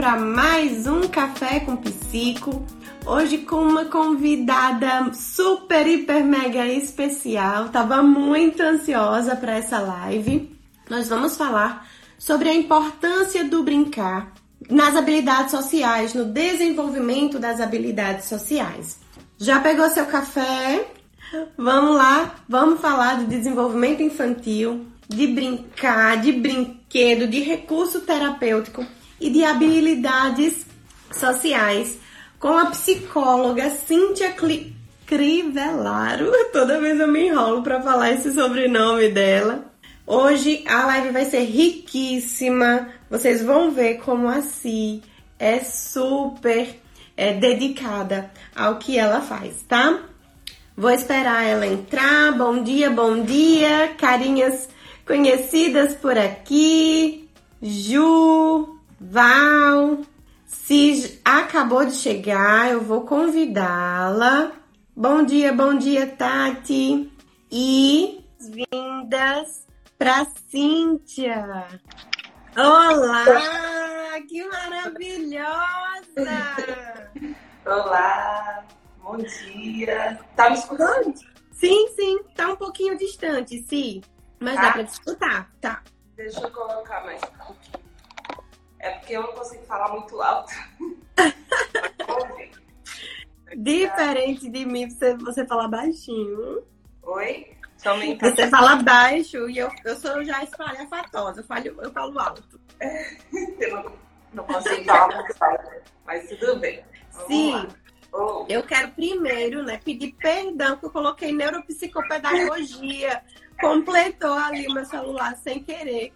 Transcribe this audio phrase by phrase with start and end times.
[0.00, 2.64] para mais um Café com Psico.
[3.04, 7.68] Hoje com uma convidada super, hiper, mega especial.
[7.68, 10.58] Tava muito ansiosa para essa live.
[10.88, 11.86] Nós vamos falar
[12.18, 14.32] sobre a importância do brincar
[14.70, 19.00] nas habilidades sociais, no desenvolvimento das habilidades sociais.
[19.36, 20.88] Já pegou seu café?
[21.58, 28.82] Vamos lá, vamos falar de desenvolvimento infantil, de brincar, de brinquedo, de recurso terapêutico
[29.20, 30.66] e de habilidades
[31.12, 31.98] sociais
[32.38, 34.74] com a psicóloga Cíntia Cli
[35.06, 36.32] Crivellaro.
[36.52, 39.64] Toda vez eu me enrolo para falar esse sobrenome dela.
[40.06, 42.88] Hoje a live vai ser riquíssima.
[43.10, 44.40] Vocês vão ver como a
[45.38, 46.80] é super
[47.16, 50.00] é, dedicada ao que ela faz, tá?
[50.76, 52.32] Vou esperar ela entrar.
[52.32, 54.68] Bom dia, bom dia, carinhas
[55.06, 57.28] conhecidas por aqui.
[57.62, 60.02] Ju, Val,
[60.44, 64.52] se acabou de chegar, eu vou convidá-la.
[64.94, 67.10] Bom dia, bom dia, Tati.
[67.50, 71.66] E vindas para Cíntia.
[72.54, 73.24] Olá,
[74.28, 75.48] que maravilhosa!
[77.64, 78.66] Olá,
[79.02, 80.20] bom dia.
[80.36, 81.14] Tá me escutando?
[81.52, 84.02] Sim, sim, tá um pouquinho distante, sim.
[84.38, 84.60] Mas tá?
[84.60, 85.82] dá pra te escutar, tá.
[86.16, 87.79] Deixa eu colocar mais um pouquinho.
[88.80, 90.52] É porque eu não consigo falar muito alto.
[93.56, 96.64] Diferente de mim, você, você fala baixinho.
[97.02, 97.56] Oi?
[98.20, 102.60] Você fala baixo e eu, eu sou já espalhafatosa, eu falo, eu falo alto.
[103.58, 103.92] eu não,
[104.34, 105.70] não consigo falar muito alto,
[106.04, 106.84] mas tudo bem.
[107.12, 107.68] Vamos Sim.
[108.12, 108.44] Oh.
[108.48, 113.22] Eu quero primeiro né, pedir perdão que eu coloquei neuropsicopedagogia,
[113.60, 116.12] completou ali o meu celular sem querer.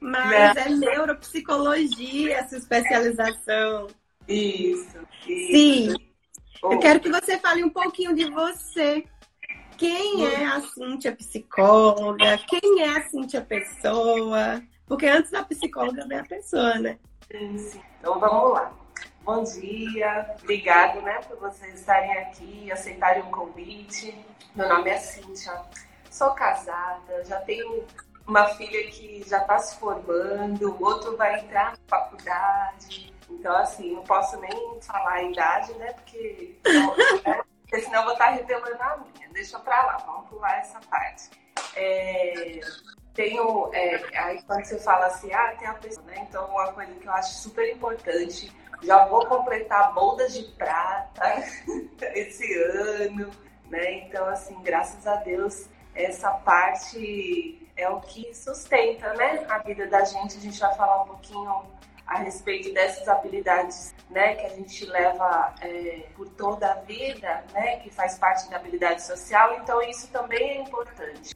[0.00, 3.88] Mas é neuropsicologia essa especialização.
[4.28, 4.98] Isso.
[5.26, 5.52] isso.
[5.52, 5.94] Sim.
[6.62, 9.04] Eu quero que você fale um pouquinho de você.
[9.76, 12.38] Quem é a Cíntia psicóloga?
[12.48, 14.62] Quem é a Cíntia pessoa?
[14.86, 16.98] Porque antes da psicóloga vem a pessoa, né?
[17.30, 18.72] Então vamos lá.
[19.22, 24.16] Bom dia, obrigado né, por vocês estarem aqui, aceitarem o convite.
[24.54, 25.60] Meu nome é Cíntia,
[26.08, 27.84] sou casada, já tenho
[28.26, 33.14] uma filha que já está se formando, o outro vai entrar na faculdade.
[33.30, 35.92] Então, assim, não posso nem falar a idade, né?
[35.92, 39.28] Porque, porque senão eu vou estar revelando a minha.
[39.32, 41.30] Deixa pra lá, vamos pular essa parte.
[41.74, 42.60] É,
[43.14, 46.26] tenho, é, aí quando você fala assim, ah, tem a pessoa, né?
[46.28, 51.44] Então, uma coisa que eu acho super importante, já vou completar bodas de prata
[52.14, 53.30] esse ano,
[53.68, 53.92] né?
[54.06, 60.04] Então, assim, graças a Deus, essa parte é o que sustenta né, a vida da
[60.04, 60.36] gente.
[60.36, 61.62] A gente vai falar um pouquinho
[62.06, 67.78] a respeito dessas habilidades né, que a gente leva é, por toda a vida, né,
[67.80, 71.34] que faz parte da habilidade social, então isso também é importante.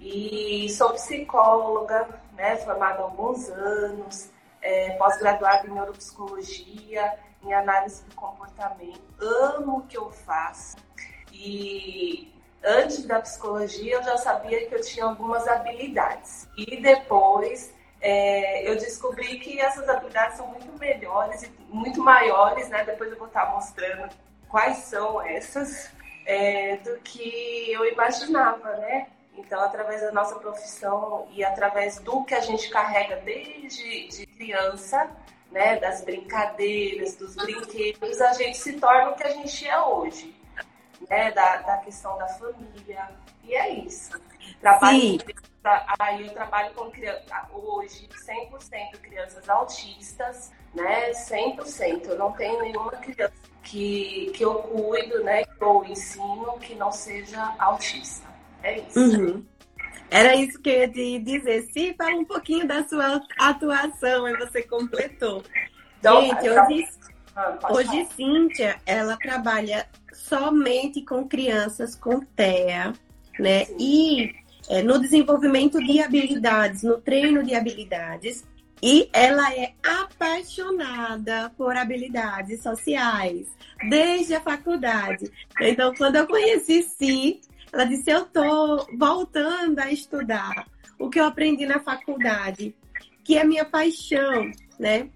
[0.00, 4.30] E sou psicóloga, né, formada há alguns anos,
[4.60, 7.14] é, pós-graduada em neuropsicologia,
[7.44, 9.00] em análise do comportamento.
[9.20, 10.76] Amo o que eu faço
[11.32, 12.32] e
[12.64, 16.48] antes da psicologia, eu já sabia que eu tinha algumas habilidades.
[16.56, 22.84] E depois é, eu descobri que essas habilidades são muito melhores e muito maiores, né?
[22.84, 24.08] Depois eu vou estar mostrando
[24.48, 25.90] quais são essas,
[26.26, 29.08] é, do que eu imaginava, né?
[29.36, 35.08] Então, através da nossa profissão e através do que a gente carrega desde de criança,
[35.50, 40.37] né, das brincadeiras, dos brinquedos, a gente se torna o que a gente é hoje
[41.08, 43.08] né, da, da questão da família.
[43.44, 44.10] E é isso.
[44.60, 45.18] Trabalho Sim.
[45.98, 51.10] Aí eu trabalho com criança, hoje 100% crianças autistas, né?
[51.10, 52.06] 100%.
[52.06, 55.44] Eu não tenho nenhuma criança que, que eu cuido, né?
[55.44, 58.26] Que eu ensino que não seja autista.
[58.62, 58.98] É isso.
[58.98, 59.44] Uhum.
[60.10, 61.62] Era isso que eu ia te dizer.
[61.70, 65.42] Se fala um pouquinho da sua atuação e você completou.
[65.98, 66.88] Então, Gente, hoje,
[67.38, 72.92] ah, hoje Cíntia, ela trabalha somente com crianças com TEA,
[73.38, 73.64] né?
[73.66, 73.76] Sim.
[73.78, 74.34] E
[74.68, 78.44] é, no desenvolvimento de habilidades, no treino de habilidades.
[78.82, 83.46] E ela é apaixonada por habilidades sociais
[83.88, 85.30] desde a faculdade.
[85.60, 87.40] Então, quando eu conheci Si,
[87.72, 90.66] ela disse: Eu tô voltando a estudar
[90.98, 92.74] o que eu aprendi na faculdade,
[93.24, 95.08] que é minha paixão, né?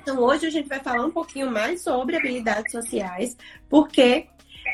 [0.00, 3.36] Então, hoje a gente vai falar um pouquinho mais sobre habilidades sociais,
[3.68, 4.26] porque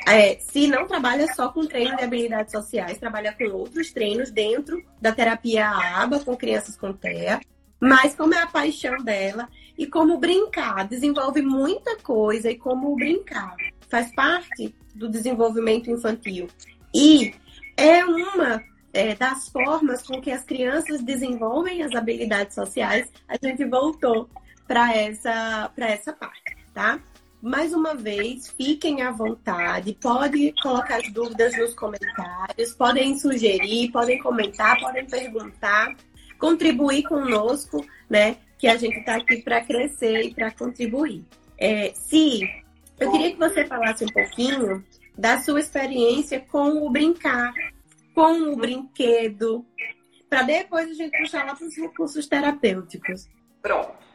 [0.07, 4.81] é, se não trabalha só com treino de habilidades sociais, trabalha com outros treinos dentro
[5.01, 7.41] da terapia ABA com crianças com TEA.
[7.81, 13.57] mas como é a paixão dela e como brincar desenvolve muita coisa e como brincar
[13.91, 16.49] faz parte do desenvolvimento infantil
[16.95, 17.35] e
[17.77, 18.63] é uma
[18.95, 24.27] é, das formas com que as crianças desenvolvem as habilidades sociais, a gente voltou
[24.67, 27.01] para essa, essa parte, tá?
[27.41, 34.19] Mais uma vez, fiquem à vontade, podem colocar as dúvidas nos comentários, podem sugerir, podem
[34.19, 35.95] comentar, podem perguntar,
[36.39, 38.37] contribuir conosco, né?
[38.59, 41.25] Que a gente está aqui para crescer e para contribuir.
[41.59, 42.41] É, se
[42.99, 44.85] eu queria que você falasse um pouquinho
[45.17, 47.53] da sua experiência com o brincar,
[48.15, 49.65] com o brinquedo,
[50.29, 53.29] para depois a gente puxar lá para os recursos terapêuticos.
[53.63, 54.06] Pronto.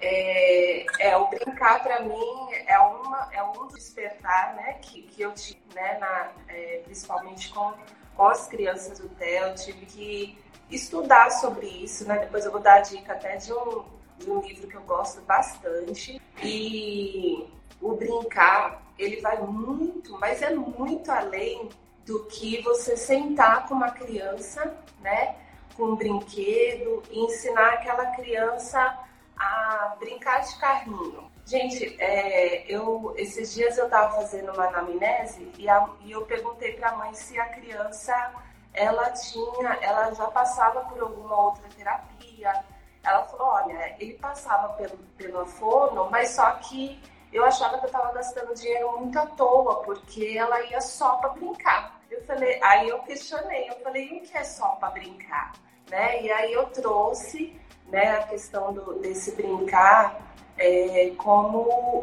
[0.00, 5.32] É, é o brincar para mim é uma é um despertar né que, que eu
[5.32, 7.74] tive né na, é, principalmente com,
[8.16, 10.38] com as crianças do TEL eu tive que
[10.70, 13.84] estudar sobre isso né depois eu vou dar a dica até de um
[14.18, 17.48] de um livro que eu gosto bastante e
[17.80, 21.68] o brincar ele vai muito mas é muito além
[22.08, 25.36] do que você sentar com uma criança, né,
[25.76, 28.98] com um brinquedo e ensinar aquela criança
[29.38, 31.30] a brincar de carrinho.
[31.46, 36.74] Gente, é, eu esses dias eu estava fazendo uma anamnese e, a, e eu perguntei
[36.74, 38.34] para a mãe se a criança
[38.74, 42.64] ela tinha, ela já passava por alguma outra terapia.
[43.02, 47.00] Ela falou, olha, ele passava pelo, pelo fono, mas só que
[47.32, 51.30] eu achava que eu estava gastando dinheiro muito à toa, porque ela ia só para
[51.30, 52.00] brincar.
[52.10, 55.52] Eu falei, aí eu questionei, eu falei, o que é só para brincar?
[55.90, 56.22] Né?
[56.22, 57.58] E aí eu trouxe
[57.90, 61.58] né, a questão do, desse brincar é, como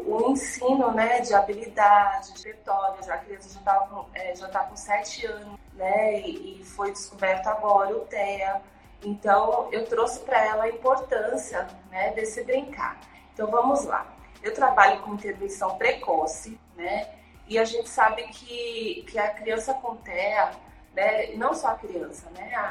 [0.06, 3.08] o ensino né, de habilidades, de repertórios.
[3.08, 6.90] A criança já está com, é, já tá com sete anos né, e, e foi
[6.90, 8.62] descoberto agora o TEA.
[9.04, 12.98] Então, eu trouxe para ela a importância né, desse brincar.
[13.34, 14.06] Então, vamos lá.
[14.42, 17.08] Eu trabalho com intervenção precoce, né?
[17.48, 20.50] E a gente sabe que, que a criança com TEA,
[20.96, 22.62] né, não só a criança, né, a,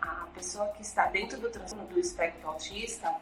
[0.00, 3.12] a, a pessoa que está dentro do transtorno do espectro autista,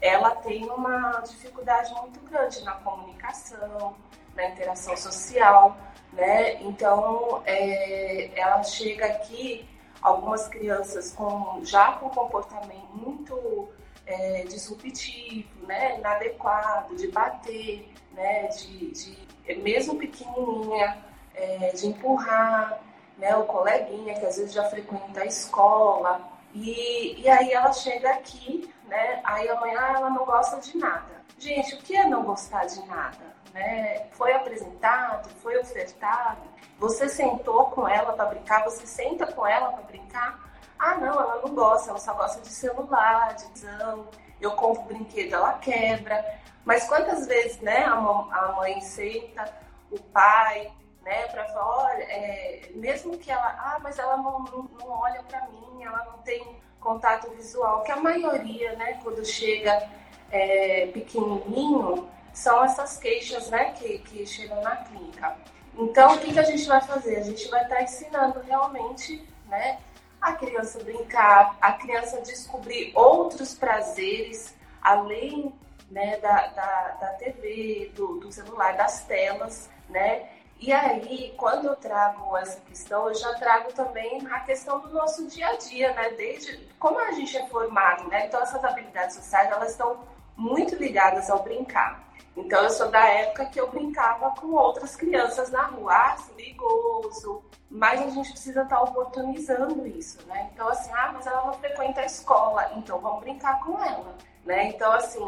[0.00, 3.96] ela tem uma dificuldade muito grande na comunicação,
[4.36, 5.76] na interação social,
[6.12, 6.62] né?
[6.62, 9.68] Então, é, ela chega aqui,
[10.00, 13.68] algumas crianças com já com comportamento muito
[14.06, 15.98] é, disruptivo, né?
[15.98, 18.46] Inadequado, de bater, né?
[18.48, 21.04] De, de mesmo pequenininha,
[21.34, 22.80] é, de empurrar
[23.20, 26.20] né, o coleguinha que às vezes já frequenta a escola.
[26.54, 29.20] E, e aí ela chega aqui, né?
[29.22, 31.20] Aí amanhã ela não gosta de nada.
[31.38, 33.30] Gente, o que é não gostar de nada?
[33.52, 34.06] Né?
[34.12, 36.40] Foi apresentado, foi ofertado,
[36.78, 40.50] você sentou com ela para brincar, você senta com ela para brincar.
[40.78, 44.08] Ah, não, ela não gosta, ela só gosta de celular, de visão.
[44.40, 46.24] Eu compro brinquedo, ela quebra.
[46.64, 49.52] Mas quantas vezes, né, a, a mãe senta,
[49.90, 54.88] o pai, né, para falar, olha, é, mesmo que ela, ah, mas ela não, não,
[54.88, 59.88] olha para mim, ela não tem contato visual, que a maioria, né, quando chega
[60.30, 65.36] é, pequenininho, são essas queixas, né, que, que chegam na clínica.
[65.76, 67.16] Então, o que, que a gente vai fazer?
[67.16, 69.78] A gente vai estar tá ensinando realmente, né,
[70.20, 75.54] a criança brincar, a criança descobrir outros prazeres além
[75.90, 80.28] né, da, da, da TV, do, do celular, das telas, né?
[80.60, 85.26] E aí, quando eu trago essa questão, eu já trago também a questão do nosso
[85.26, 86.10] dia a dia, né?
[86.10, 88.26] Desde como a gente é formado, né?
[88.26, 90.04] Então, essas habilidades sociais, elas estão
[90.36, 92.09] muito ligadas ao brincar.
[92.40, 97.42] Então, eu sou da época que eu brincava com outras crianças na rua, ah, perigoso,
[97.70, 100.50] mas a gente precisa estar oportunizando isso, né?
[100.52, 104.68] Então, assim, ah, mas ela não frequenta a escola, então vamos brincar com ela, né?
[104.68, 105.24] Então, assim,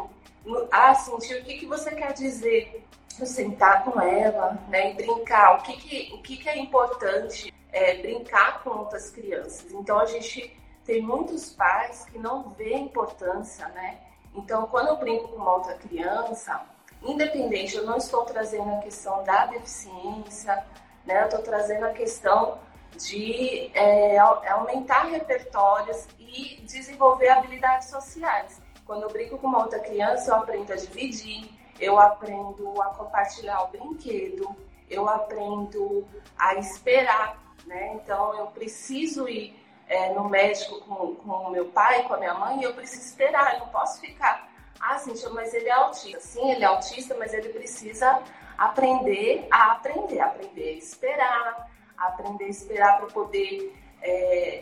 [0.71, 2.85] ah, Cintia, o que, que você quer dizer?
[3.07, 5.59] Sentar com ela, né, e brincar.
[5.59, 9.71] O que, que, o que, que é importante é, brincar com outras crianças?
[9.71, 13.99] Então, a gente tem muitos pais que não vê importância, né?
[14.35, 16.59] Então, quando eu brinco com uma outra criança,
[17.03, 20.65] independente, eu não estou trazendo a questão da deficiência,
[21.05, 21.21] né?
[21.21, 22.59] Eu estou trazendo a questão
[22.97, 28.61] de é, aumentar repertórios e desenvolver habilidades sociais.
[28.85, 33.63] Quando eu brinco com uma outra criança, eu aprendo a dividir, eu aprendo a compartilhar
[33.63, 34.55] o brinquedo,
[34.89, 36.07] eu aprendo
[36.37, 37.93] a esperar, né?
[37.95, 42.61] Então eu preciso ir é, no médico com, com meu pai, com a minha mãe,
[42.61, 44.52] e eu preciso esperar, eu não posso ficar.
[44.85, 46.19] Ah, Cintia, mas ele é autista.
[46.19, 48.21] Sim, ele é autista, mas ele precisa
[48.57, 54.09] aprender a aprender, aprender a esperar, aprender a esperar para poder é,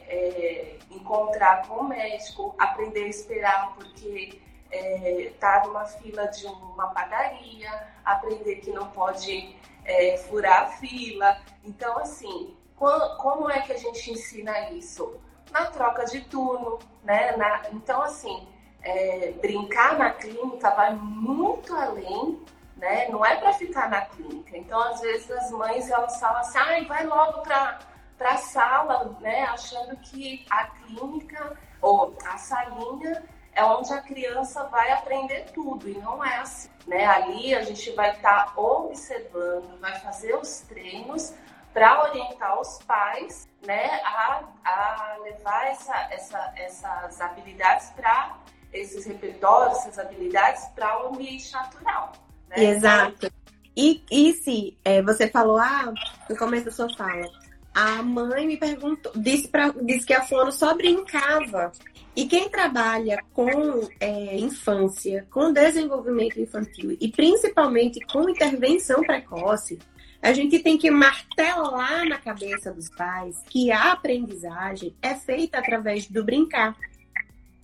[0.07, 4.39] é, encontrar com o médico, aprender a esperar porque
[4.71, 11.41] está é, numa fila de uma padaria, aprender que não pode é, furar a fila.
[11.63, 15.19] Então, assim, como, como é que a gente ensina isso?
[15.49, 17.35] Na troca de turno, né?
[17.35, 18.47] Na, então, assim,
[18.83, 22.39] é, brincar na clínica vai muito além,
[22.77, 23.07] né?
[23.09, 24.57] Não é para ficar na clínica.
[24.57, 27.79] Então, às vezes, as mães elas falam assim, ai, vai logo para
[28.19, 29.43] a sala, né?
[29.43, 33.23] Achando que a clínica ou a salinha
[33.53, 37.05] é onde a criança vai aprender tudo e não é assim, né?
[37.05, 41.33] Ali a gente vai estar tá observando, vai fazer os treinos
[41.73, 48.35] para orientar os pais, né, a, a levar essa, essa, essas habilidades para
[48.73, 52.13] esses repertórios, essas habilidades para o ambiente natural.
[52.49, 52.63] Né?
[52.63, 53.31] Exato.
[53.75, 55.93] E, e se é, você falou, ah,
[56.29, 57.29] no começo da sua fala,
[57.73, 61.71] a mãe me perguntou, disse, pra, disse que a Fono só brincava.
[62.13, 69.79] E quem trabalha com é, infância, com desenvolvimento infantil e principalmente com intervenção precoce,
[70.21, 76.07] a gente tem que martelar na cabeça dos pais que a aprendizagem é feita através
[76.07, 76.75] do brincar.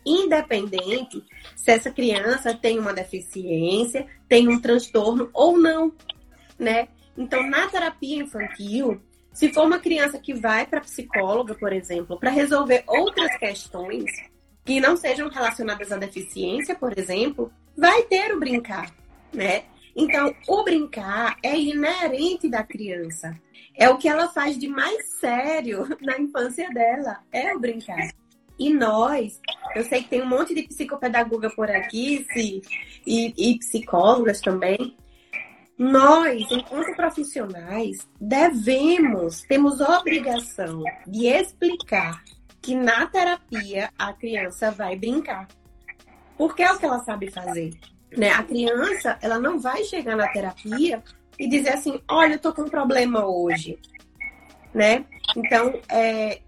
[0.07, 1.21] Independente
[1.53, 5.91] se essa criança tem uma deficiência, tem um transtorno ou não,
[6.57, 6.87] né?
[7.17, 9.01] Então, na terapia infantil,
[9.33, 14.05] se for uma criança que vai para psicóloga, por exemplo, para resolver outras questões
[14.63, 18.89] que não sejam relacionadas à deficiência, por exemplo, vai ter o brincar,
[19.33, 19.65] né?
[19.93, 23.37] Então, o brincar é inerente da criança.
[23.75, 28.09] É o que ela faz de mais sério na infância dela, é o brincar.
[28.59, 29.39] E nós,
[29.75, 32.25] eu sei que tem um monte de psicopedagoga por aqui
[33.05, 34.95] e, e psicólogas também,
[35.77, 42.23] nós, enquanto profissionais, devemos, temos obrigação de explicar
[42.59, 45.47] que na terapia a criança vai brincar.
[46.35, 47.73] Porque é o que ela sabe fazer.
[48.15, 48.31] Né?
[48.31, 51.03] A criança, ela não vai chegar na terapia
[51.37, 53.77] e dizer assim, olha, eu tô com um problema hoje.
[54.73, 55.05] Né?
[55.35, 56.41] Então, é,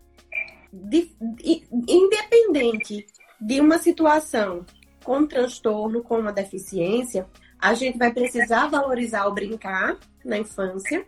[0.71, 3.05] de, de, independente
[3.39, 4.65] de uma situação
[5.03, 7.27] com transtorno, com uma deficiência,
[7.59, 11.05] a gente vai precisar valorizar o brincar na infância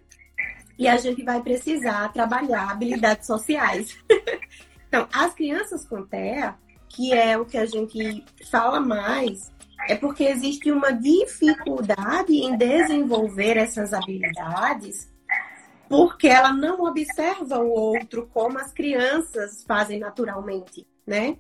[0.78, 3.98] e a gente vai precisar trabalhar habilidades sociais.
[4.88, 6.56] então, as crianças com TEA,
[6.90, 9.52] que é o que a gente fala mais,
[9.88, 15.11] é porque existe uma dificuldade em desenvolver essas habilidades
[15.92, 21.38] porque ela não observa o outro como as crianças fazem naturalmente, né?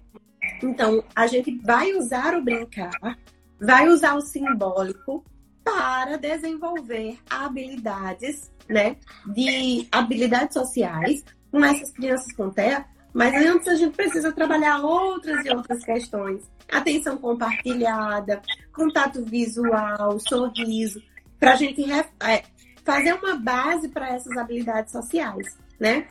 [0.62, 3.18] Então, a gente vai usar o brincar
[3.62, 5.24] vai usar o simbólico
[5.64, 13.76] para desenvolver habilidades, né, de habilidades sociais com essas crianças com TEA, mas antes a
[13.76, 16.50] gente precisa trabalhar outras e outras questões.
[16.72, 18.42] Atenção compartilhada,
[18.74, 21.02] contato visual, sorriso,
[21.40, 22.44] para a gente é,
[22.84, 26.08] fazer uma base para essas habilidades sociais, né?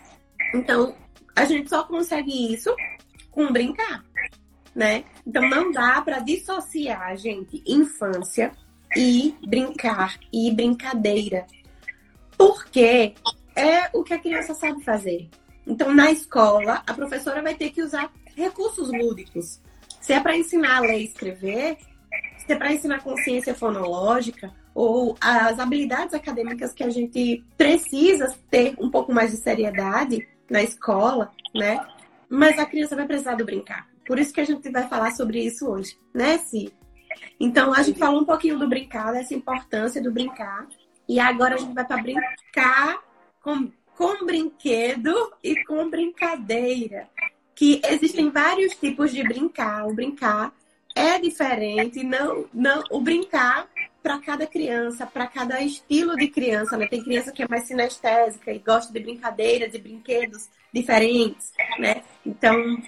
[0.54, 0.94] Então,
[1.34, 2.74] a gente só consegue isso
[3.30, 4.04] com brincar
[4.74, 5.04] né?
[5.26, 8.52] Então não dá para dissociar, gente, infância
[8.96, 11.46] e brincar e brincadeira.
[12.36, 13.14] Porque
[13.54, 15.28] é o que a criança sabe fazer.
[15.66, 19.60] Então, na escola, a professora vai ter que usar recursos lúdicos.
[20.00, 21.76] Se é para ensinar a ler e escrever,
[22.38, 28.74] se é para ensinar consciência fonológica ou as habilidades acadêmicas que a gente precisa ter
[28.78, 31.80] um pouco mais de seriedade na escola, né?
[32.28, 33.88] Mas a criança vai precisar do brincar.
[34.06, 36.72] Por isso que a gente vai falar sobre isso hoje, né, Si?
[37.38, 40.66] Então, a gente falou um pouquinho do brincar, dessa importância do brincar.
[41.08, 43.02] E agora a gente vai para brincar
[43.42, 47.08] com, com brinquedo e com brincadeira.
[47.54, 49.86] Que existem vários tipos de brincar.
[49.86, 50.52] O brincar
[50.94, 53.68] é diferente, não, não o brincar
[54.02, 56.86] para cada criança, para cada estilo de criança, né?
[56.86, 62.02] Tem criança que é mais sinestésica e gosta de brincadeiras e brinquedos diferentes, né?
[62.24, 62.80] Então,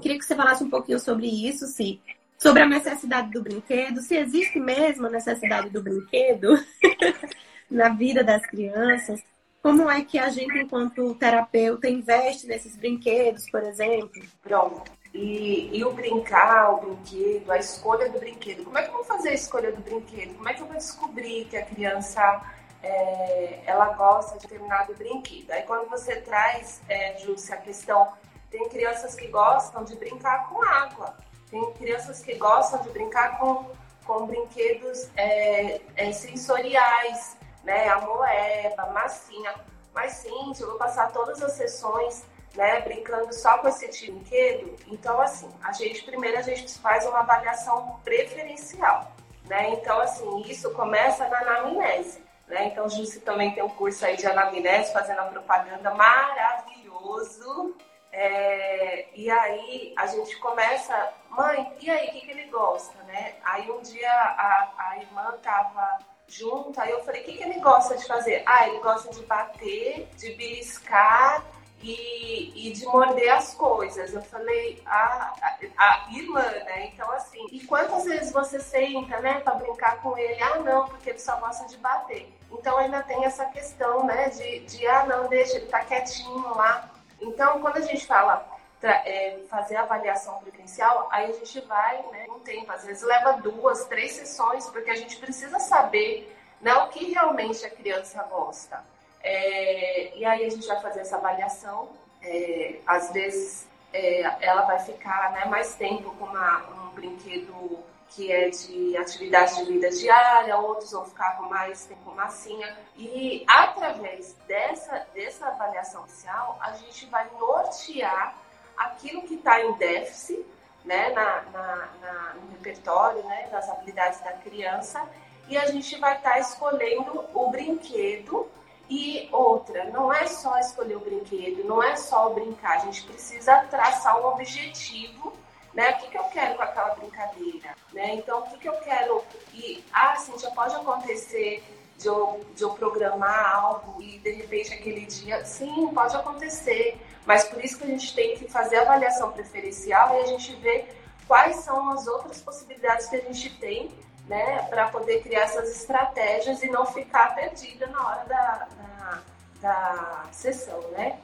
[0.00, 2.00] Queria que você falasse um pouquinho sobre isso, se
[2.38, 6.54] sobre a necessidade do brinquedo, se existe mesmo a necessidade do brinquedo
[7.70, 9.22] na vida das crianças.
[9.62, 14.22] Como é que a gente, enquanto terapeuta, investe nesses brinquedos, por exemplo?
[14.42, 14.92] Pronto.
[15.16, 18.64] E, e, o brincar, o brinquedo, a escolha do brinquedo.
[18.64, 20.34] Como é que eu vou fazer a escolha do brinquedo?
[20.34, 22.42] Como é que eu vou descobrir que a criança
[22.82, 25.50] é, ela gosta de determinado brinquedo?
[25.52, 28.12] Aí quando você traz, é, Júcia, a questão
[28.50, 31.16] tem crianças que gostam de brincar com água.
[31.50, 33.70] Tem crianças que gostam de brincar com,
[34.04, 37.88] com brinquedos é, é, sensoriais, né?
[37.88, 39.54] A moeba, massinha.
[39.94, 42.22] Mas sim, eu vou passar todas as sessões
[42.56, 47.20] né, brincando só com esse brinquedo, então assim, a gente primeiro a gente faz uma
[47.20, 49.12] avaliação preferencial,
[49.44, 49.70] né?
[49.70, 52.66] Então assim, isso começa na anamnese, né?
[52.66, 57.76] Então Jussi também tem um curso aí de anamnese fazendo a propaganda maravilhoso.
[58.18, 63.34] É, e aí a gente começa, mãe, e aí, o que, que ele gosta, né?
[63.44, 67.60] Aí um dia a, a irmã tava junto, aí eu falei, o que, que ele
[67.60, 68.42] gosta de fazer?
[68.46, 71.44] Ah, ele gosta de bater, de beliscar
[71.82, 74.12] e, e de morder as coisas.
[74.12, 76.86] Eu falei, a, a, a, irmã, né?
[76.86, 80.42] Então, assim, e quantas vezes você senta, né, pra brincar com ele?
[80.42, 82.32] Ah, não, porque ele só gosta de bater.
[82.50, 86.90] Então, ainda tem essa questão, né, de, de ah, não, deixa ele tá quietinho lá.
[87.20, 88.46] Então, quando a gente fala
[88.82, 93.84] é, fazer avaliação preferencial, aí a gente vai, né, um tempo, às vezes leva duas,
[93.86, 98.82] três sessões, porque a gente precisa saber né, o que realmente a criança gosta.
[99.28, 101.88] É, e aí a gente vai fazer essa avaliação.
[102.22, 108.30] É, às vezes é, ela vai ficar né, mais tempo com uma, um brinquedo que
[108.30, 112.78] é de atividade de vida diária, outros vão ficar com mais tempo massinha.
[112.96, 118.32] E através dessa, dessa avaliação inicial, a gente vai nortear
[118.76, 120.46] aquilo que está em déficit
[120.84, 125.02] né, na, na, na, no repertório né, das habilidades da criança
[125.48, 128.48] e a gente vai estar tá escolhendo o brinquedo
[128.88, 133.58] e outra, não é só escolher o brinquedo, não é só brincar, a gente precisa
[133.70, 135.32] traçar um objetivo,
[135.74, 135.90] né?
[135.90, 138.14] O que, que eu quero com aquela brincadeira, né?
[138.14, 139.22] Então, o que, que eu quero...
[139.52, 141.64] E, ah, já pode acontecer
[141.98, 145.44] de eu, de eu programar algo e, de repente, aquele dia...
[145.44, 150.14] Sim, pode acontecer, mas por isso que a gente tem que fazer a avaliação preferencial
[150.14, 150.86] e a gente vê
[151.26, 153.90] quais são as outras possibilidades que a gente tem
[154.28, 159.22] né, para poder criar essas estratégias e não ficar perdida na hora da, da,
[159.60, 161.18] da sessão, né?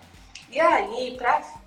[0.48, 1.18] E aí,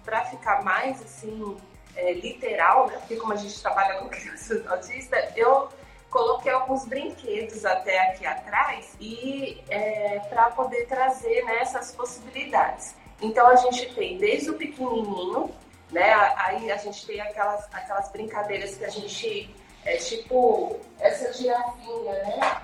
[0.03, 1.57] para ficar mais assim,
[1.95, 2.97] é, literal, né?
[2.97, 5.69] Porque como a gente trabalha com crianças autistas, eu
[6.09, 12.95] coloquei alguns brinquedos até aqui atrás e é, para poder trazer né, essas possibilidades.
[13.21, 15.53] Então a gente tem desde o pequenininho,
[15.91, 16.13] né?
[16.37, 19.53] Aí a gente tem aquelas, aquelas brincadeiras que a gente
[19.85, 22.61] é tipo essa girafinha, né?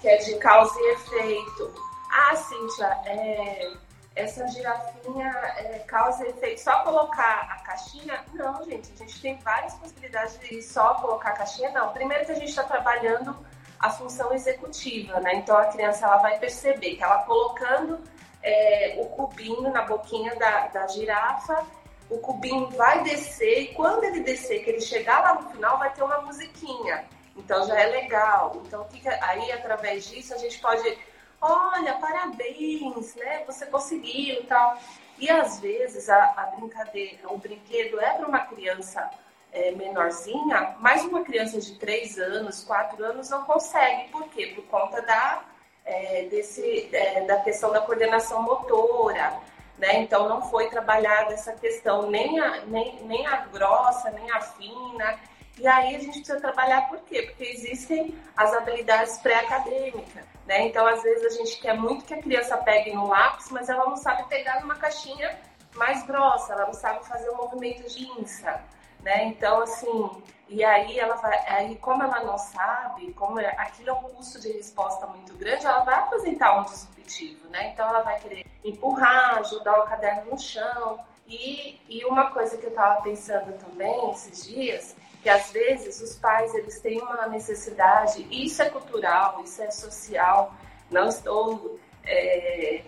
[0.00, 1.74] Que é de causa e efeito.
[2.10, 3.72] Ah, Cíntia, é,
[4.14, 8.24] essa girafinha é, causa efeito só colocar a caixinha?
[8.32, 11.70] Não, gente, a gente tem várias possibilidades de só colocar a caixinha.
[11.70, 13.36] Não, primeiro que a gente está trabalhando
[13.80, 15.34] a função executiva, né?
[15.34, 17.98] Então a criança ela vai perceber que ela colocando
[18.42, 21.66] é, o cubinho na boquinha da, da girafa
[22.14, 25.92] o cubinho vai descer e quando ele descer, que ele chegar lá no final, vai
[25.92, 27.04] ter uma musiquinha.
[27.36, 28.62] Então já é legal.
[28.64, 28.86] Então
[29.20, 30.96] aí através disso a gente pode,
[31.40, 33.42] olha, parabéns, né?
[33.46, 34.78] Você conseguiu e tal.
[35.18, 39.10] E às vezes a, a brincadeira, o brinquedo é para uma criança
[39.52, 44.08] é, menorzinha, mas uma criança de 3 anos, 4 anos não consegue.
[44.10, 44.52] Por quê?
[44.54, 45.44] Por conta da,
[45.84, 49.32] é, desse, é, da questão da coordenação motora
[49.78, 50.00] né?
[50.00, 55.18] Então não foi trabalhada essa questão nem a, nem, nem a grossa, nem a fina.
[55.58, 57.22] E aí a gente precisa trabalhar por quê?
[57.22, 60.66] Porque existem as habilidades pré-acadêmicas, né?
[60.66, 63.84] Então às vezes a gente quer muito que a criança pegue no lápis, mas ela
[63.84, 65.38] não sabe pegar numa caixinha
[65.74, 68.62] mais grossa, ela não sabe fazer o um movimento de insa,
[69.04, 69.26] né?
[69.26, 70.10] Então assim,
[70.48, 74.40] e aí ela vai, aí como ela não sabe, como é, aquilo é um custo
[74.40, 77.70] de resposta muito grande, ela vai apresentar um disruptivo, né?
[77.72, 80.98] Então ela vai querer empurrar, ajudar o caderno no chão.
[81.26, 86.16] E, e uma coisa que eu estava pensando também esses dias, que às vezes os
[86.16, 90.52] pais eles têm uma necessidade, isso é cultural, isso é social,
[90.90, 92.82] não estou é,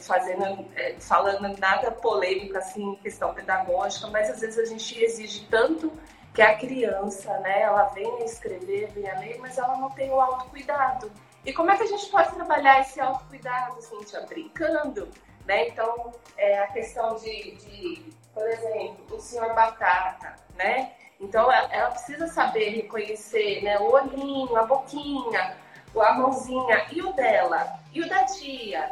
[0.00, 5.92] fazendo, é, falando nada polêmico assim questão pedagógica, mas às vezes a gente exige tanto
[6.34, 11.10] que a criança, né, ela venha escrever, venha ler, mas ela não tem o autocuidado.
[11.44, 14.20] E como é que a gente pode trabalhar esse autocuidado, Cíntia?
[14.28, 15.08] Brincando,
[15.46, 15.68] né?
[15.68, 20.92] Então, é a questão de, de, por exemplo, o senhor batata, né?
[21.18, 25.56] Então, ela precisa saber reconhecer né, o olhinho, a boquinha,
[25.94, 28.90] a mãozinha, e o dela, e o da tia,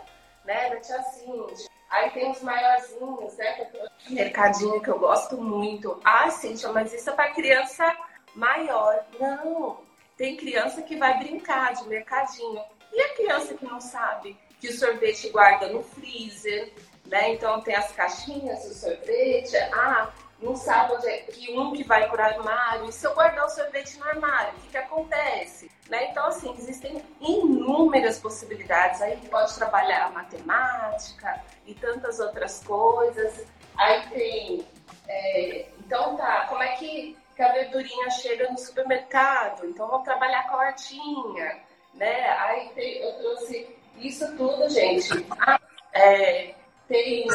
[0.48, 1.68] né, da tia Cíntia.
[1.90, 3.66] Aí tem os maiorzinhos, né?
[3.98, 6.00] Que mercadinho que eu gosto muito.
[6.02, 7.96] Ah, Cíntia, mas isso é para criança
[8.34, 9.04] maior.
[9.20, 9.78] Não,
[10.16, 12.62] tem criança que vai brincar de mercadinho.
[12.92, 16.72] E a criança que não sabe que o sorvete guarda no freezer,
[17.06, 17.34] né?
[17.34, 19.56] Então tem as caixinhas do sorvete.
[19.72, 23.14] Ah, não sabe onde é que um que vai para o armário, e se eu
[23.14, 25.70] guardar o sorvete no armário, o que, que acontece?
[25.88, 26.10] Né?
[26.10, 29.02] Então, assim, existem inúmeras possibilidades.
[29.02, 33.46] Aí pode trabalhar matemática e tantas outras coisas.
[33.76, 34.66] Aí tem.
[35.08, 39.66] É, então tá, como é que, que a verdurinha chega no supermercado?
[39.66, 41.58] Então vamos trabalhar com a hortinha.
[41.94, 42.30] Né?
[42.30, 45.26] Aí tem, eu trouxe isso tudo, gente.
[45.40, 45.58] Ah,
[45.94, 46.54] é,
[46.86, 47.26] tem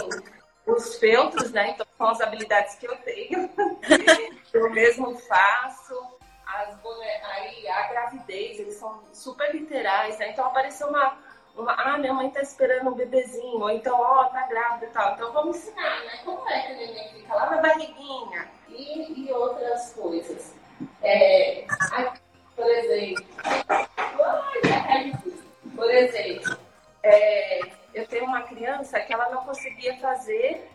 [0.65, 1.71] os feltros, né?
[1.71, 3.49] Então são as habilidades que eu tenho.
[4.53, 5.93] eu mesmo faço.
[6.45, 6.77] As
[7.23, 10.29] aí a gravidez, eles são super literais, né?
[10.29, 11.17] Então apareceu uma,
[11.55, 14.89] uma ah, minha mãe tá esperando um bebezinho, ou então, ó, oh, tá grávida e
[14.89, 15.13] tal.
[15.13, 16.19] Então vamos ensinar, né?
[16.23, 20.53] Como é que o neném fica lá na barriguinha e, e outras coisas.
[21.01, 22.19] É, aqui,
[22.55, 23.25] por exemplo,
[28.93, 30.69] criança que ela não conseguia fazer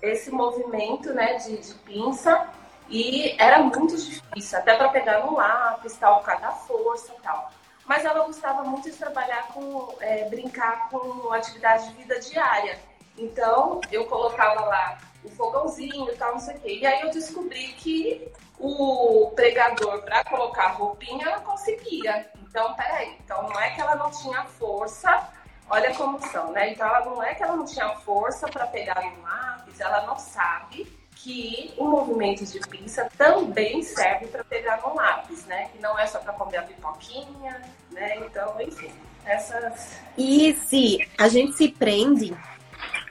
[0.00, 2.48] esse movimento né, de, de pinça
[2.88, 7.22] e era muito difícil, até para pegar no lápis, tal, por causa da força e
[7.22, 7.50] tal.
[7.86, 12.78] Mas ela gostava muito de trabalhar com, é, brincar com atividade de vida diária.
[13.16, 16.78] Então, eu colocava lá o fogãozinho e tal, não sei o quê.
[16.80, 22.30] E aí eu descobri que o pregador, para colocar roupinha, ela conseguia.
[22.42, 23.16] Então, peraí.
[23.24, 25.28] Então, não é que ela não tinha força
[25.72, 26.72] Olha como são, né?
[26.72, 30.18] Então ela não é que ela não tinha força para pegar no lápis, ela não
[30.18, 35.70] sabe que o movimento de pinça também serve para pegar no lápis, né?
[35.72, 38.18] Que não é só para comer a pipoquinha, né?
[38.18, 38.92] Então, enfim,
[39.24, 39.96] essas.
[40.18, 42.36] E se a gente se prende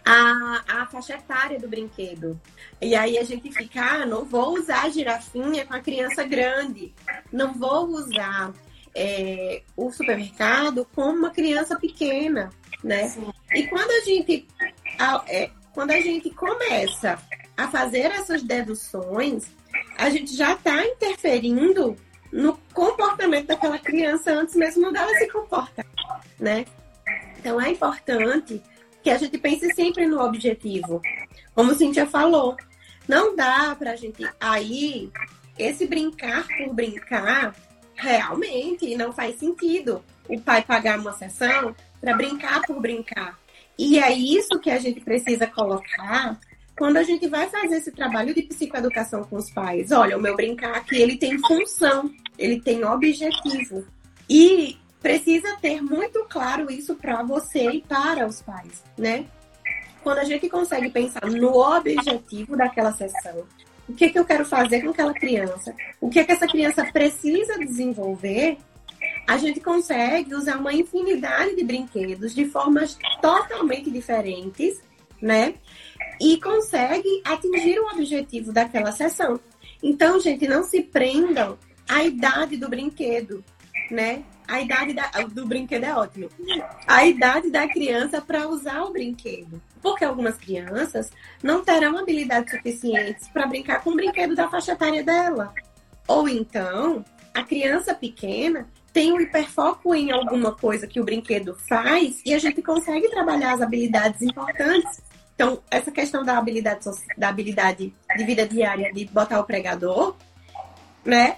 [0.06, 2.40] a, a faixa etária do brinquedo.
[2.80, 6.94] E aí a gente fica, ah, não vou usar girafinha com a criança grande,
[7.32, 8.54] não vou usar
[8.96, 12.50] é, o supermercado como uma criança pequena,
[12.84, 13.10] né?
[13.10, 13.32] Sim.
[13.54, 14.48] E quando a gente
[15.00, 17.18] a, é, quando a gente começa
[17.56, 19.46] a fazer essas deduções,
[19.98, 21.96] a gente já está interferindo
[22.32, 25.86] no comportamento daquela criança antes mesmo dela se comportar,
[26.40, 26.66] né?
[27.38, 28.62] Então é importante
[29.04, 31.02] que a gente pense sempre no objetivo.
[31.54, 32.56] Como Cintia falou,
[33.08, 35.12] não dá para a gente aí
[35.58, 37.56] esse brincar por brincar
[38.02, 43.40] realmente não faz sentido o pai pagar uma sessão para brincar por brincar.
[43.78, 46.40] E é isso que a gente precisa colocar
[46.78, 49.92] quando a gente vai fazer esse trabalho de psicoeducação com os pais.
[49.92, 53.86] Olha, o meu brincar aqui, ele tem função, ele tem objetivo.
[54.28, 59.26] E precisa ter muito claro isso para você e para os pais, né?
[60.04, 63.46] Quando a gente consegue pensar no objetivo daquela sessão,
[63.88, 67.58] o que, que eu quero fazer com aquela criança, o que, que essa criança precisa
[67.58, 68.58] desenvolver,
[69.28, 74.80] a gente consegue usar uma infinidade de brinquedos de formas totalmente diferentes,
[75.22, 75.56] né?
[76.20, 79.40] E consegue atingir o objetivo daquela sessão.
[79.82, 83.44] Então, gente, não se prendam à idade do brinquedo,
[83.90, 84.24] né?
[84.48, 86.30] A idade da, do brinquedo é ótimo.
[86.86, 89.62] A idade da criança para usar o brinquedo.
[89.82, 95.04] Porque algumas crianças não terão habilidades suficientes para brincar com o brinquedo da faixa etária
[95.04, 95.54] dela.
[96.08, 102.22] Ou então, a criança pequena tem um hiperfoco em alguma coisa que o brinquedo faz
[102.26, 105.02] e a gente consegue trabalhar as habilidades importantes.
[105.34, 106.86] Então, essa questão da habilidade,
[107.18, 110.16] da habilidade de vida diária de botar o pregador,
[111.06, 111.38] né?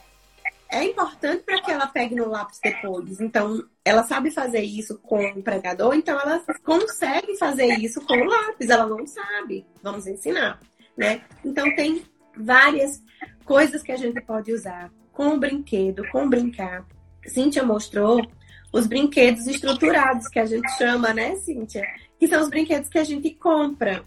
[0.73, 3.21] É importante para que ela pegue no lápis depois.
[3.21, 8.25] Então, ela sabe fazer isso com o pregador, então ela consegue fazer isso com o
[8.25, 8.69] lápis.
[8.69, 9.65] Ela não sabe.
[9.83, 10.59] Vamos ensinar,
[10.97, 11.21] né?
[11.45, 12.03] Então, tem
[12.35, 13.01] várias
[13.45, 16.83] coisas que a gente pode usar com o brinquedo, com brincar.
[17.27, 18.25] Cíntia mostrou
[18.73, 21.85] os brinquedos estruturados, que a gente chama, né, Cíntia?
[22.19, 24.03] Que são os brinquedos que a gente compra.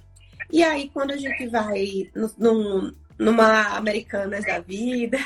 [0.51, 5.19] E aí, quando a gente vai no, no, numa Americanas da vida,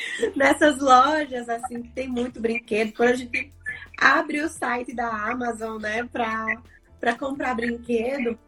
[0.34, 2.92] nessas lojas, assim, que tem muito brinquedo.
[2.92, 3.52] Quando a gente
[3.98, 8.38] abre o site da Amazon, né, para comprar brinquedo,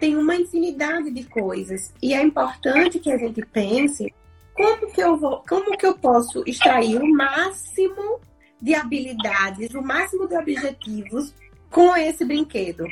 [0.00, 1.92] tem uma infinidade de coisas.
[2.02, 4.12] E é importante que a gente pense
[4.54, 8.20] como que eu vou, como que eu posso extrair o máximo
[8.60, 11.32] de habilidades, o máximo de objetivos
[11.70, 12.86] com esse brinquedo.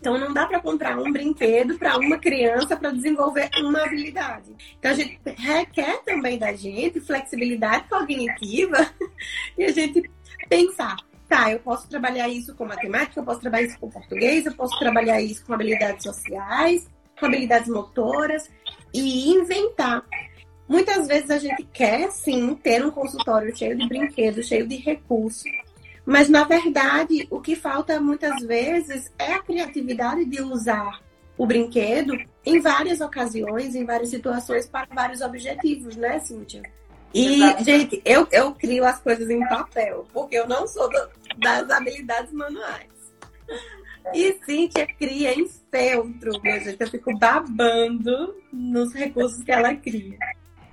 [0.00, 4.50] Então não dá para comprar um brinquedo para uma criança para desenvolver uma habilidade.
[4.78, 8.90] Então a gente requer também da gente flexibilidade cognitiva
[9.58, 10.10] e a gente
[10.48, 10.96] pensar,
[11.28, 14.78] tá, eu posso trabalhar isso com matemática, eu posso trabalhar isso com português, eu posso
[14.78, 18.50] trabalhar isso com habilidades sociais, com habilidades motoras
[18.94, 20.02] e inventar.
[20.66, 25.44] Muitas vezes a gente quer sim ter um consultório cheio de brinquedos, cheio de recursos
[26.04, 31.00] mas, na verdade, o que falta muitas vezes é a criatividade de usar
[31.36, 36.62] o brinquedo em várias ocasiões, em várias situações, para vários objetivos, né, Cíntia?
[37.12, 37.64] E, Exato.
[37.64, 41.08] gente, eu, eu crio as coisas em papel, porque eu não sou do,
[41.38, 42.88] das habilidades manuais.
[44.14, 46.80] E Cíntia cria em feltro, minha gente.
[46.80, 50.18] Eu fico babando nos recursos que ela cria.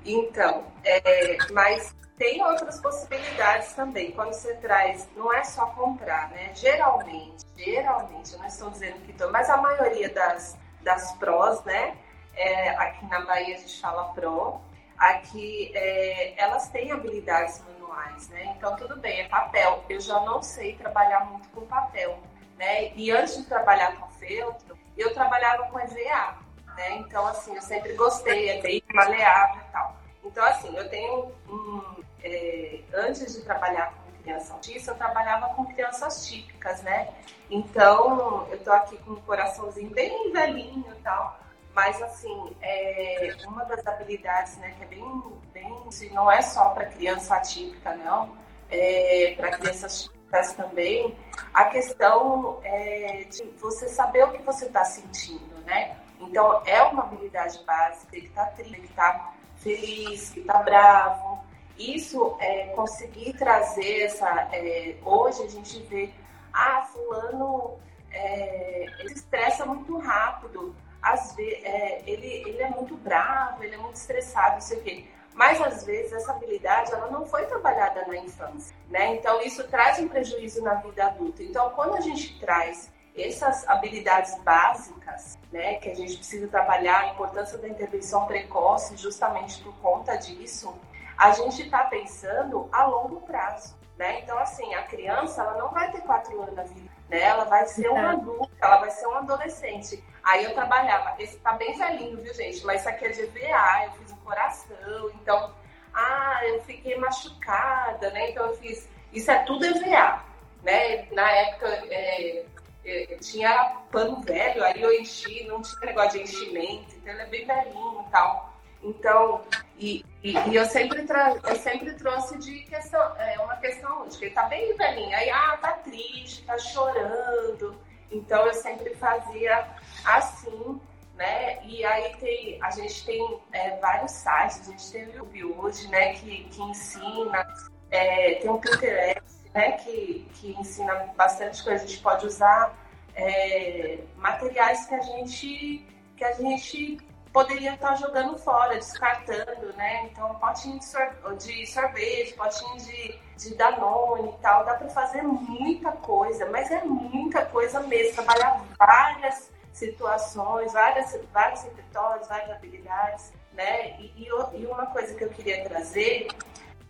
[0.05, 4.11] Então, é, mas tem outras possibilidades também.
[4.11, 6.51] Quando você traz, não é só comprar, né?
[6.55, 11.95] Geralmente, geralmente, eu não estou dizendo que tô, mas a maioria das, das prós, né?
[12.35, 14.61] É, aqui na Bahia a gente fala pró,
[14.97, 18.55] aqui é, elas têm habilidades manuais, né?
[18.57, 19.83] Então tudo bem, é papel.
[19.87, 22.19] Eu já não sei trabalhar muito com papel,
[22.57, 22.91] né?
[22.95, 26.35] E antes de trabalhar com feltro, eu trabalhava com EVA,
[26.75, 26.97] né?
[26.97, 29.95] Então assim, eu sempre gostei, é bem maleável e tal.
[30.23, 35.65] Então assim, eu tenho um, é, antes de trabalhar com criança autista, eu trabalhava com
[35.65, 37.13] crianças típicas, né?
[37.49, 41.39] Então, eu tô aqui com um coraçãozinho bem velhinho e tal.
[41.73, 46.69] Mas, assim, é, uma das habilidades, né, que é bem, bem assim, não é só
[46.69, 48.35] para criança atípica, não,
[48.69, 51.15] é para crianças típicas também,
[51.53, 55.97] a questão é de você saber o que você está sentindo, né?
[56.19, 61.43] Então, é uma habilidade básica, que está triste, que está feliz, que está bravo,
[61.77, 64.27] isso é conseguir trazer essa.
[64.51, 66.09] É, hoje a gente vê,
[66.53, 67.77] ah, fulano
[68.11, 73.77] é, ele estressa muito rápido, às vezes, é, ele, ele é muito bravo, ele é
[73.77, 75.05] muito estressado, não sei o quê.
[75.33, 79.13] Mas às vezes essa habilidade ela não foi trabalhada na infância, né?
[79.15, 81.43] Então isso traz um prejuízo na vida adulta.
[81.43, 87.07] Então quando a gente traz essas habilidades básicas, né, que a gente precisa trabalhar, a
[87.13, 90.73] importância da intervenção precoce, justamente por conta disso,
[91.17, 94.19] a gente está pensando a longo prazo, né?
[94.19, 97.21] Então, assim, a criança, ela não vai ter quatro anos na vida, né?
[97.21, 100.03] Ela vai ser uma adulta, ela vai ser um adolescente.
[100.23, 102.63] Aí eu trabalhava, esse tá bem velhinho, viu, gente?
[102.65, 105.55] Mas isso aqui é de EVA, eu fiz um coração, então,
[105.93, 108.29] ah, eu fiquei machucada, né?
[108.29, 110.21] Então eu fiz, isso é tudo EVA,
[110.61, 111.07] né?
[111.11, 112.45] Na época, é,
[112.85, 117.25] é, tinha pano velho, aí eu enchi, não tinha negócio de enchimento, então ele é
[117.25, 118.46] bem velhinho e tal.
[118.87, 119.41] Então,
[119.77, 121.05] e, e, e, eu, sempre
[121.43, 125.29] eu sempre trouxe de questão, é, uma questão de que ele tá bem velhinho, aí,
[125.29, 127.77] ah, tá triste, tá chorando.
[128.09, 129.67] Então, eu sempre fazia
[130.05, 130.79] assim,
[131.17, 131.61] né?
[131.65, 136.13] E aí tem, a gente tem é, vários sites, a gente tem o hoje, né,
[136.13, 137.45] que, que ensina,
[137.91, 139.21] é, tem o Pinterest,
[139.53, 141.83] né, que, que ensina bastante coisa.
[141.83, 142.73] A gente pode usar
[143.15, 146.97] é, materiais que a gente que a gente
[147.37, 150.05] poderia estar jogando fora, descartando, né?
[150.05, 155.21] Então, potinho de, sor de sorvete, potinho de, de Danone e tal, dá para fazer
[155.21, 163.31] muita coisa, mas é muita coisa mesmo, trabalhar várias situações, várias, vários repertórios, várias habilidades,
[163.53, 163.99] né?
[163.99, 166.29] E, e, e uma coisa que eu queria trazer,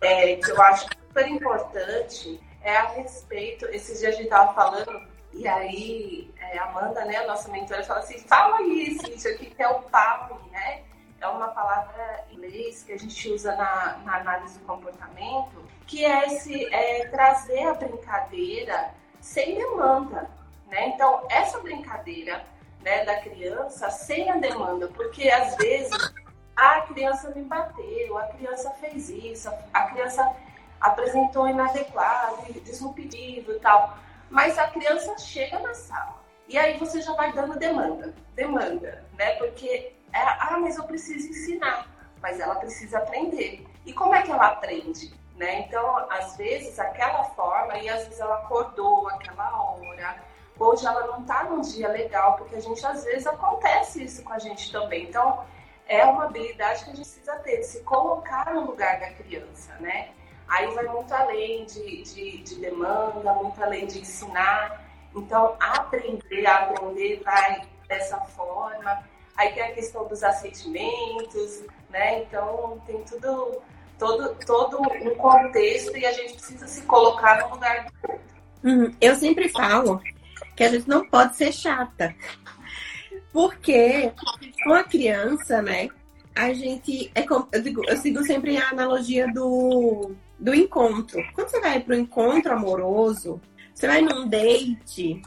[0.00, 5.07] é, que eu acho super importante, é a respeito, esses dias a gente estava falando
[5.32, 9.62] e aí, é, Amanda, né, a nossa mentora, fala assim: fala aí, Cíntia, o que
[9.62, 10.82] é o PAM, né?
[11.20, 16.04] É uma palavra em inglês que a gente usa na, na análise do comportamento, que
[16.04, 20.30] é, esse, é trazer a brincadeira sem demanda,
[20.68, 20.88] né?
[20.88, 22.44] Então, essa brincadeira
[22.82, 26.12] né, da criança sem a demanda, porque às vezes
[26.56, 30.30] a criança me bateu, a criança fez isso, a criança
[30.80, 33.98] apresentou inadequado, disruptivo e tal.
[34.30, 39.32] Mas a criança chega na sala e aí você já vai dando demanda, demanda, né?
[39.34, 41.86] Porque, é, ah, mas eu preciso ensinar,
[42.22, 43.66] mas ela precisa aprender.
[43.84, 45.12] E como é que ela aprende?
[45.36, 45.60] Né?
[45.60, 50.16] Então, às vezes, aquela forma, e às vezes ela acordou aquela hora,
[50.58, 54.32] hoje ela não está num dia legal, porque a gente, às vezes, acontece isso com
[54.32, 55.04] a gente também.
[55.04, 55.44] Então,
[55.86, 60.10] é uma habilidade que a gente precisa ter, se colocar no lugar da criança, né?
[60.48, 64.82] Aí vai muito além de, de, de demanda, muito além de ensinar.
[65.14, 69.04] Então, aprender, aprender vai dessa forma.
[69.36, 72.22] Aí tem a questão dos assentimentos, né?
[72.22, 73.60] Então, tem tudo,
[73.98, 78.28] todo, todo um contexto e a gente precisa se colocar no lugar do outro.
[78.64, 78.94] Uhum.
[79.00, 80.00] Eu sempre falo
[80.56, 82.14] que a gente não pode ser chata.
[83.32, 84.12] Porque
[84.64, 85.88] com a criança, né?
[86.34, 87.10] A gente.
[87.14, 91.22] É como, eu, digo, eu sigo sempre a analogia do do encontro.
[91.34, 93.40] Quando você vai para o encontro amoroso,
[93.74, 95.20] você vai num date,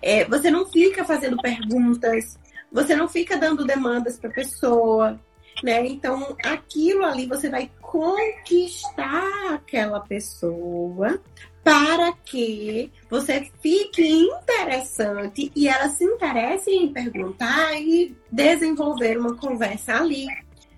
[0.00, 2.38] é, você não fica fazendo perguntas,
[2.70, 5.20] você não fica dando demandas para a pessoa,
[5.62, 5.86] né?
[5.86, 11.20] Então, aquilo ali você vai conquistar aquela pessoa
[11.64, 19.94] para que você fique interessante e ela se interessa em perguntar e desenvolver uma conversa
[19.94, 20.26] ali.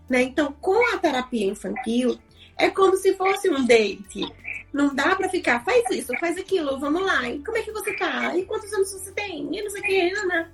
[0.09, 0.22] Né?
[0.22, 2.18] Então, com a terapia infantil,
[2.59, 4.27] é como se fosse um date.
[4.73, 7.29] Não dá para ficar, faz isso, faz aquilo, vamos lá.
[7.29, 8.37] E como é que você tá?
[8.37, 9.49] E quantos anos você tem?
[9.57, 10.51] E não sei o que, né?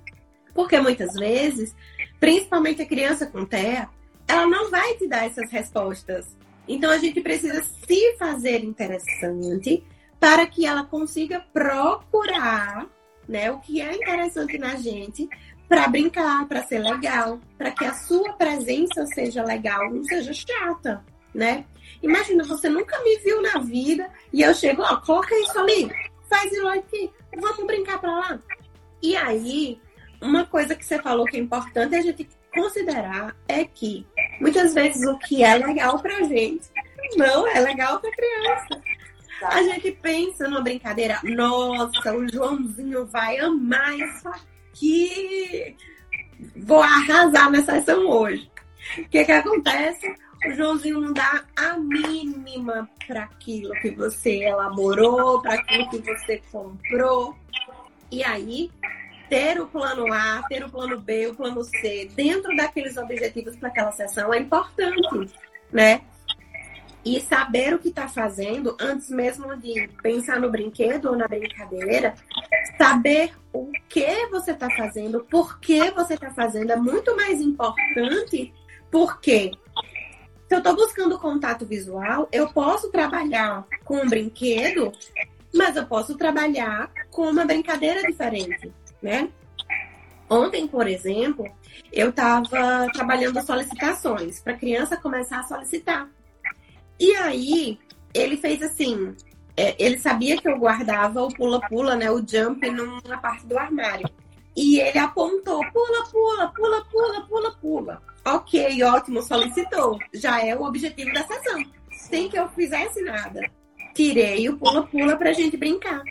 [0.53, 1.75] Porque muitas vezes,
[2.19, 3.89] principalmente a criança com TEA,
[4.27, 6.25] ela não vai te dar essas respostas.
[6.67, 9.83] Então a gente precisa se fazer interessante
[10.19, 12.87] para que ela consiga procurar
[13.27, 15.27] né, o que é interessante na gente
[15.67, 21.03] para brincar, para ser legal, para que a sua presença seja legal, não seja chata,
[21.33, 21.65] né?
[22.05, 25.91] Imagina, você nunca me viu na vida e eu chego, ó, coloca isso ali,
[26.29, 28.39] faz isso aqui, vamos brincar para lá.
[29.01, 29.81] E aí,
[30.21, 34.05] uma coisa que você falou que é importante a gente considerar é que
[34.39, 36.69] muitas vezes o que é legal pra gente
[37.17, 38.81] não é legal pra criança.
[39.41, 45.75] A gente pensa numa brincadeira, nossa, o Joãozinho vai amar isso aqui.
[46.55, 48.49] Vou arrasar nessa sessão hoje.
[48.99, 50.15] O que que acontece?
[50.47, 56.41] O Joãozinho não dá a mínima para aquilo que você elaborou, para aquilo que você
[56.51, 57.35] comprou.
[58.11, 58.71] E aí,
[59.29, 63.69] ter o plano A, ter o plano B, o plano C dentro daqueles objetivos para
[63.69, 65.33] aquela sessão é importante,
[65.71, 66.01] né?
[67.03, 72.15] E saber o que está fazendo, antes mesmo de pensar no brinquedo ou na brincadeira,
[72.77, 78.51] saber o que você está fazendo, por que você está fazendo, é muito mais importante,
[78.89, 79.51] porque
[80.47, 84.91] se eu estou buscando contato visual, eu posso trabalhar com um brinquedo,
[85.53, 89.29] mas eu posso trabalhar com uma brincadeira diferente, né?
[90.29, 91.45] Ontem, por exemplo,
[91.91, 96.09] eu estava trabalhando solicitações para a criança começar a solicitar.
[96.99, 97.79] E aí,
[98.13, 99.15] ele fez assim:
[99.57, 102.09] é, ele sabia que eu guardava o pula-pula, né?
[102.11, 104.09] O jump numa parte do armário.
[104.55, 108.01] E ele apontou: pula, pula, pula, pula, pula, pula.
[108.25, 109.99] Ok, ótimo, solicitou.
[110.13, 111.63] Já é o objetivo da sessão.
[111.91, 113.41] Sem que eu fizesse nada.
[113.93, 116.01] Tirei o pula-pula pra gente brincar.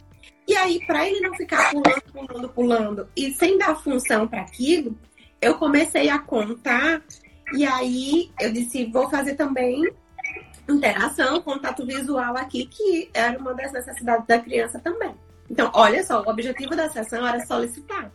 [0.47, 4.97] E aí, para ele não ficar pulando, pulando, pulando e sem dar função para aquilo,
[5.41, 7.03] eu comecei a contar.
[7.55, 9.83] E aí eu disse: vou fazer também
[10.69, 15.15] interação, contato visual aqui, que era uma das necessidades da criança também.
[15.51, 18.11] Então, olha só, o objetivo da sessão era solicitar.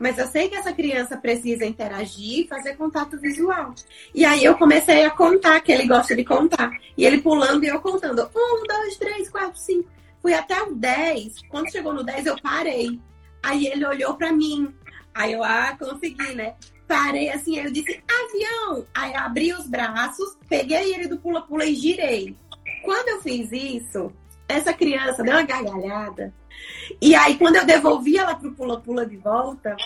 [0.00, 3.74] Mas eu sei que essa criança precisa interagir, fazer contato visual.
[4.14, 6.70] E aí eu comecei a contar, que ele gosta de contar.
[6.96, 8.28] E ele pulando e eu contando.
[8.34, 9.88] Um, dois, três, quatro, cinco.
[10.22, 11.42] Fui até o 10.
[11.50, 12.98] Quando chegou no 10, eu parei.
[13.42, 14.74] Aí ele olhou para mim.
[15.14, 16.54] Aí eu, ah, consegui, né?
[16.90, 18.84] parei assim, eu disse, avião!
[18.92, 22.36] Aí abri os braços, peguei ele do pula-pula e girei.
[22.82, 24.12] Quando eu fiz isso,
[24.48, 26.34] essa criança deu uma gargalhada.
[27.00, 29.76] E aí, quando eu devolvi ela pro pula-pula de volta,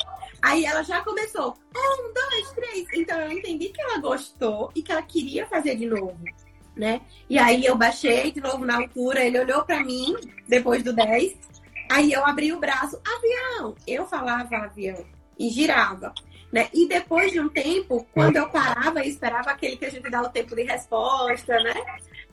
[0.42, 1.56] aí ela já começou.
[1.76, 2.86] Um, dois, três.
[2.94, 6.18] Então eu entendi que ela gostou e que ela queria fazer de novo.
[6.76, 7.00] Né?
[7.30, 10.16] E aí eu baixei de novo na altura, ele olhou para mim,
[10.48, 11.36] depois do 10.
[11.90, 13.76] Aí eu abri o braço, avião!
[13.86, 15.04] Eu falava avião
[15.38, 16.12] e girava.
[16.52, 16.68] Né?
[16.72, 20.22] E depois de um tempo, quando eu parava e esperava aquele que a gente dá
[20.22, 21.74] o tempo de resposta, né?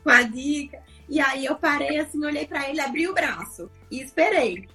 [0.04, 0.80] Com a dica.
[1.10, 4.68] E aí eu parei assim, olhei para ele, abri o braço e esperei.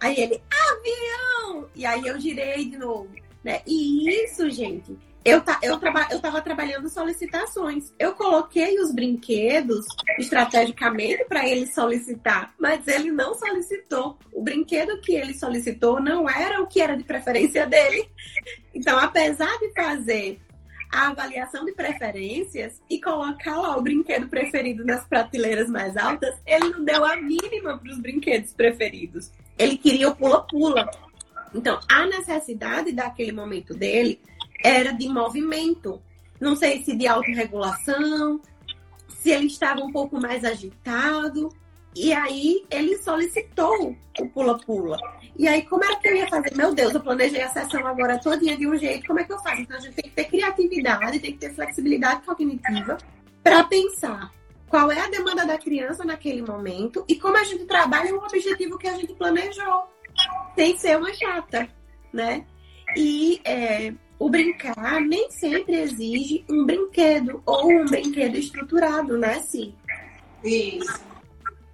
[0.00, 1.68] Aí ele, avião!
[1.74, 3.08] E aí eu girei de novo.
[3.42, 3.60] Né?
[3.66, 7.90] E isso, gente, eu, ta, eu, traba, eu tava trabalhando solicitações.
[7.98, 9.86] Eu coloquei os brinquedos
[10.18, 14.18] estrategicamente para ele solicitar, mas ele não solicitou.
[14.30, 18.06] O brinquedo que ele solicitou não era o que era de preferência dele.
[18.74, 20.40] Então, apesar de fazer
[20.94, 26.70] a avaliação de preferências e colocar lá o brinquedo preferido nas prateleiras mais altas, ele
[26.70, 29.32] não deu a mínima para os brinquedos preferidos.
[29.58, 30.88] Ele queria o pula-pula.
[31.52, 34.20] Então, a necessidade daquele momento dele
[34.62, 36.00] era de movimento.
[36.40, 38.40] Não sei se de autorregulação,
[39.08, 41.48] se ele estava um pouco mais agitado.
[41.94, 44.98] E aí ele solicitou o pula-pula.
[45.36, 46.54] E aí, como era que eu ia fazer?
[46.54, 49.38] Meu Deus, eu planejei a sessão agora todinha de um jeito, como é que eu
[49.38, 49.62] faço?
[49.62, 52.98] Então a gente tem que ter criatividade, tem que ter flexibilidade cognitiva
[53.42, 54.30] para pensar
[54.68, 58.78] qual é a demanda da criança naquele momento e como a gente trabalha o objetivo
[58.78, 59.84] que a gente planejou,
[60.56, 61.68] sem ser uma chata,
[62.12, 62.44] né?
[62.96, 69.74] E é, o brincar nem sempre exige um brinquedo ou um brinquedo estruturado, né, Sim?
[70.42, 71.13] Isso.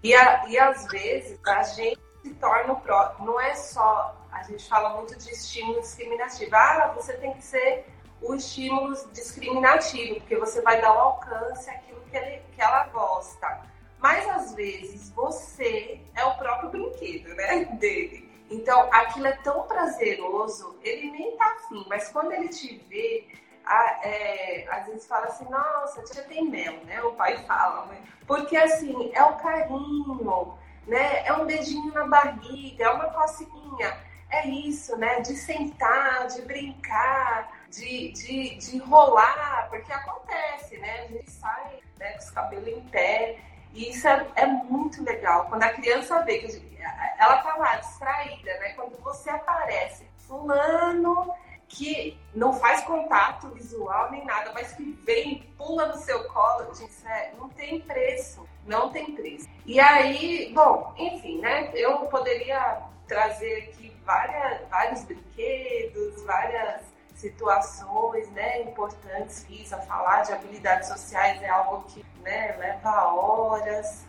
[0.03, 3.27] E, a, e às vezes a gente se torna o próprio.
[3.27, 4.17] Não é só.
[4.33, 6.55] A gente fala muito de estímulo discriminativo.
[6.55, 7.87] Ah, você tem que ser
[8.23, 13.63] o estímulo discriminativo, porque você vai dar o alcance àquilo que, ele, que ela gosta.
[13.99, 17.65] Mas às vezes você é o próprio brinquedo, né?
[17.79, 18.31] Dele.
[18.51, 23.29] Então, aquilo é tão prazeroso, ele nem tá afim, mas quando ele te vê,
[23.71, 27.01] a, é, às vezes fala assim, nossa, tia tem mel, né?
[27.03, 27.89] O pai fala?
[28.27, 30.59] Porque assim, é o carinho,
[30.89, 31.25] né?
[31.25, 33.97] É um beijinho na barriga, é uma cocinha.
[34.29, 35.21] É isso, né?
[35.21, 41.03] De sentar, de brincar, de, de, de rolar, porque acontece, né?
[41.03, 43.39] A gente sai né, com os cabelos em pé.
[43.73, 45.47] E isso é, é muito legal.
[45.49, 46.77] Quando a criança vê que
[47.19, 48.73] ela tá lá distraída, né?
[48.73, 51.33] Quando você aparece, fulano
[51.71, 57.07] que não faz contato visual nem nada, mas que vem, pula no seu colo, gente,
[57.07, 59.49] é, não tem preço, não tem preço.
[59.65, 61.71] E aí, bom, enfim, né?
[61.75, 66.83] Eu poderia trazer aqui várias, vários brinquedos, várias
[67.15, 74.07] situações né, importantes a falar de habilidades sociais é algo que né, leva horas.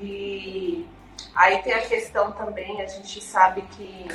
[0.00, 0.88] E
[1.34, 4.06] aí tem a questão também, a gente sabe que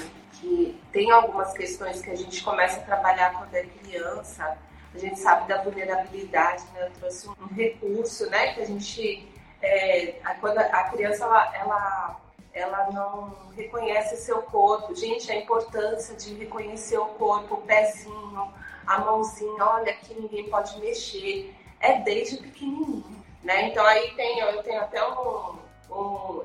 [0.42, 4.58] que tem algumas questões que a gente começa a trabalhar quando é criança.
[4.94, 6.88] A gente sabe da vulnerabilidade, né?
[6.88, 8.54] Eu trouxe um recurso, né?
[8.54, 9.32] Que a gente,
[9.62, 12.22] é, quando a criança ela, ela,
[12.54, 18.52] ela não reconhece seu corpo, gente, a importância de reconhecer o corpo, o pezinho,
[18.86, 23.70] a mãozinha, olha que ninguém pode mexer, é desde pequenininho, né?
[23.70, 25.56] Então aí tem, eu tenho até um,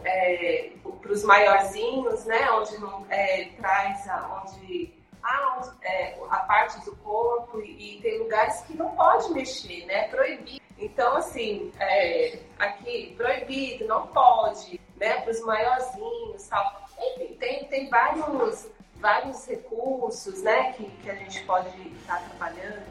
[0.05, 0.71] é,
[1.01, 2.77] para os maiorzinhos, né, onde
[3.11, 4.93] é, traz a, onde,
[5.23, 9.87] ah, onde é, a parte do corpo e, e, tem lugares que não pode mexer,
[9.87, 10.61] né, proibido.
[10.79, 16.85] Então, assim, é, aqui, proibido, não pode, né, para os maiorzinhos, tal.
[16.99, 22.85] Enfim, tem, tem vários, vários recursos, né, que, que a gente pode estar trabalhando.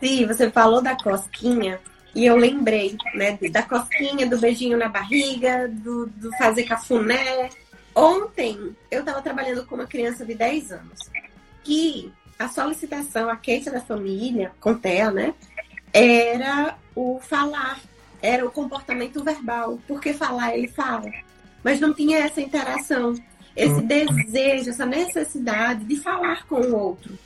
[0.00, 1.78] Sim, você falou da cosquinha.
[2.14, 7.50] E eu lembrei, né, da cosquinha, do beijinho na barriga, do, do fazer cafuné.
[7.94, 11.10] Ontem eu estava trabalhando com uma criança de 10 anos
[11.62, 15.34] que a solicitação, a queixa da família, com TEA, né,
[15.92, 17.78] era o falar,
[18.22, 19.78] era o comportamento verbal.
[19.86, 21.10] Porque falar ele fala,
[21.62, 23.14] mas não tinha essa interação,
[23.54, 27.16] esse desejo, essa necessidade de falar com o outro.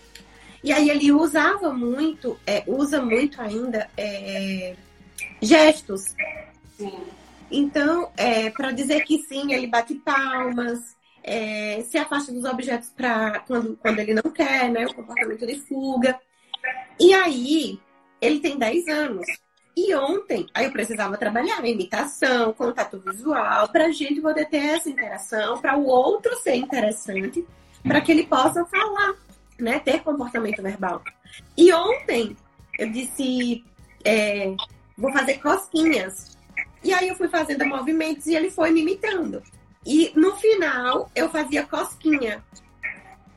[0.64, 4.74] E aí ele usava muito, é, usa muito ainda é,
[5.42, 6.16] gestos.
[6.78, 7.00] Sim.
[7.50, 13.40] Então, é, para dizer que sim, ele bate palmas, é, se afasta dos objetos para
[13.40, 14.86] quando, quando ele não quer, né?
[14.86, 16.18] O comportamento de fuga.
[16.98, 17.78] E aí,
[18.18, 19.26] ele tem 10 anos.
[19.76, 24.88] E ontem, aí eu precisava trabalhar imitação, contato visual, para a gente poder ter essa
[24.88, 27.44] interação, para o outro ser interessante,
[27.82, 29.14] para que ele possa falar
[29.58, 31.02] né, ter comportamento verbal.
[31.56, 32.36] E ontem
[32.78, 33.64] eu disse,
[34.04, 34.54] é,
[34.96, 36.36] vou fazer cosquinhas.
[36.82, 39.42] E aí eu fui fazendo movimentos e ele foi me imitando.
[39.86, 42.42] E no final eu fazia cosquinha.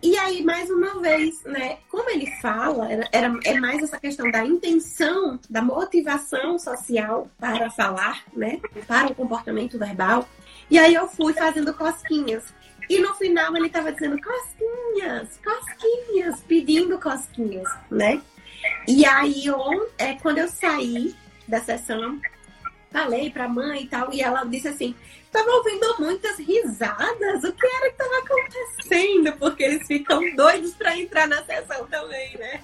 [0.02, 1.80] E aí, mais uma vez, né?
[1.90, 7.72] Como ele fala, era, era, é mais essa questão da intenção, da motivação social para
[7.72, 8.60] falar, né?
[8.88, 10.28] Para o comportamento verbal.
[10.70, 12.54] E aí eu fui fazendo cosquinhas.
[12.90, 18.22] E no final ele estava dizendo cosquinhas, cosquinhas, pedindo cosquinhas, né?
[18.88, 21.16] E aí, on, é, quando eu saí
[21.48, 22.20] da sessão,
[22.92, 24.96] falei pra mãe e tal, e ela disse assim:
[25.32, 29.34] tava ouvindo muitas risadas, o que era que tava acontecendo?
[29.34, 32.64] Porque eles ficam doidos para entrar na sessão também, né?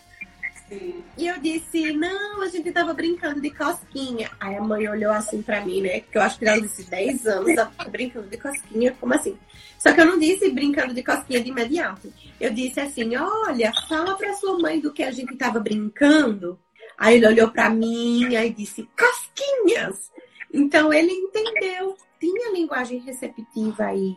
[0.69, 1.03] Sim.
[1.17, 4.31] E eu disse, não, a gente tava brincando de cosquinha.
[4.39, 5.99] Aí a mãe olhou assim pra mim, né?
[5.99, 9.37] Que eu acho que ela disse 10 anos, ela tá brincando de cosquinha, como assim?
[9.83, 12.11] Só que eu não disse brincando de cosquinha de imediato.
[12.39, 16.57] Eu disse assim, olha, fala pra sua mãe do que a gente tava brincando.
[16.97, 20.09] Aí ele olhou pra mim e disse, cosquinhas!
[20.53, 24.15] Então ele entendeu, tinha linguagem receptiva aí.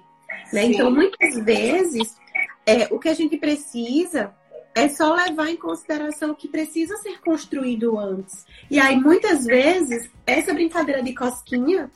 [0.52, 0.66] Né?
[0.66, 2.16] Então, muitas vezes,
[2.64, 4.32] é, o que a gente precisa
[4.72, 8.46] é só levar em consideração que precisa ser construído antes.
[8.70, 11.90] E aí, muitas vezes, essa brincadeira de cosquinha,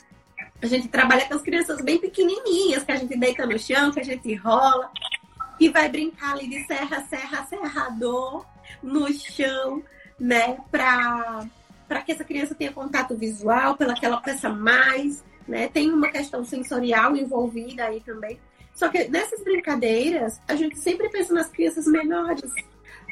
[0.63, 4.01] a gente trabalha com as crianças bem pequenininhas, que a gente deita no chão, que
[4.01, 4.91] a gente rola,
[5.59, 8.47] e vai brincar ali de serra, serra, serrador
[8.83, 9.83] no chão,
[10.19, 10.59] né?
[10.71, 11.47] Para
[11.89, 15.67] para que essa criança tenha contato visual, pela que ela peça mais, né?
[15.67, 18.39] Tem uma questão sensorial envolvida aí também.
[18.73, 22.53] Só que nessas brincadeiras, a gente sempre pensa nas crianças menores,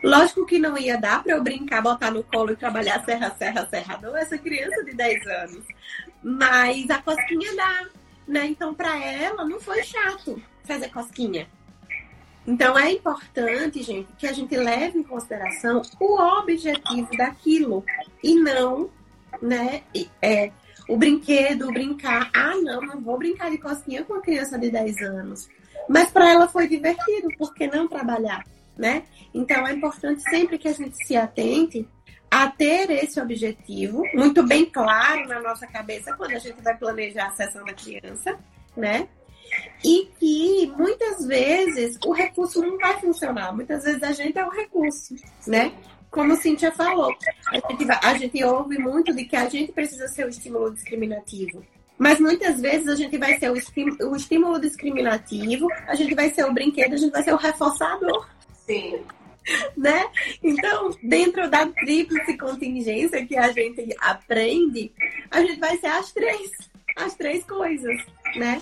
[0.03, 3.67] Lógico que não ia dar para eu brincar, botar no colo e trabalhar serra, serra,
[3.69, 5.67] serrador, essa criança de 10 anos.
[6.23, 7.87] Mas a cosquinha dá,
[8.27, 8.47] né?
[8.47, 11.49] Então, para ela, não foi chato fazer cosquinha.
[12.47, 17.85] Então, é importante, gente, que a gente leve em consideração o objetivo daquilo
[18.23, 18.91] e não,
[19.41, 19.83] né?
[20.23, 20.51] É,
[20.89, 22.31] o brinquedo, brincar.
[22.35, 25.49] Ah, não, não vou brincar de cosquinha com uma criança de 10 anos.
[25.89, 28.45] Mas para ela foi divertido, por que não trabalhar,
[28.77, 29.05] né?
[29.33, 31.87] Então é importante sempre que a gente se atente
[32.31, 37.29] a ter esse objetivo muito bem claro na nossa cabeça quando a gente vai planejar
[37.29, 38.39] a sessão da criança,
[38.77, 39.09] né?
[39.83, 43.55] E que muitas vezes o recurso não vai funcionar.
[43.55, 45.15] Muitas vezes a gente é o recurso,
[45.47, 45.73] né?
[46.11, 47.15] Como a Cíntia falou,
[47.47, 51.63] a gente, a gente ouve muito de que a gente precisa ser o estímulo discriminativo.
[51.99, 53.55] Mas muitas vezes a gente vai ser o,
[54.11, 58.29] o estímulo discriminativo, a gente vai ser o brinquedo, a gente vai ser o reforçador.
[58.67, 59.01] Sim.
[59.77, 60.05] Né?
[60.43, 64.93] Então, dentro da tríplice contingência que a gente aprende,
[65.31, 66.51] a gente vai ser as três,
[66.97, 67.97] as três coisas,
[68.37, 68.61] né?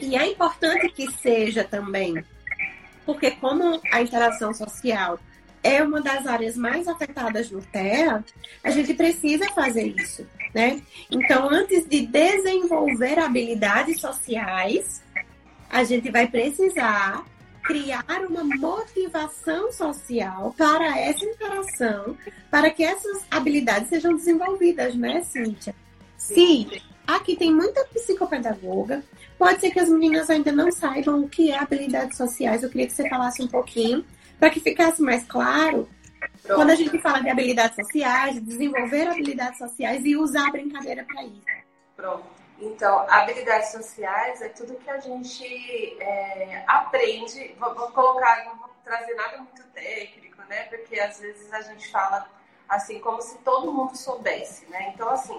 [0.00, 2.24] E é importante que seja também,
[3.04, 5.18] porque como a interação social
[5.62, 8.24] é uma das áreas mais afetadas no TEA,
[8.64, 10.80] a gente precisa fazer isso, né?
[11.10, 15.02] Então, antes de desenvolver habilidades sociais,
[15.68, 17.24] a gente vai precisar
[17.70, 22.16] criar uma motivação social para essa interação,
[22.50, 25.74] para que essas habilidades sejam desenvolvidas, né, Cíntia?
[26.16, 26.68] Sim.
[27.06, 29.04] Aqui tem muita psicopedagoga.
[29.38, 32.62] Pode ser que as meninas ainda não saibam o que é habilidades sociais.
[32.62, 34.04] Eu queria que você falasse um pouquinho,
[34.38, 35.88] para que ficasse mais claro.
[36.44, 41.04] Quando a gente fala de habilidades sociais, de desenvolver habilidades sociais e usar a brincadeira
[41.04, 41.44] para isso.
[41.96, 42.39] Pronto.
[42.60, 47.54] Então, habilidades sociais é tudo que a gente é, aprende.
[47.58, 50.64] Vou, colocar, não vou trazer nada muito técnico, né?
[50.64, 52.28] Porque às vezes a gente fala
[52.68, 54.92] assim como se todo mundo soubesse, né?
[54.94, 55.38] Então, assim,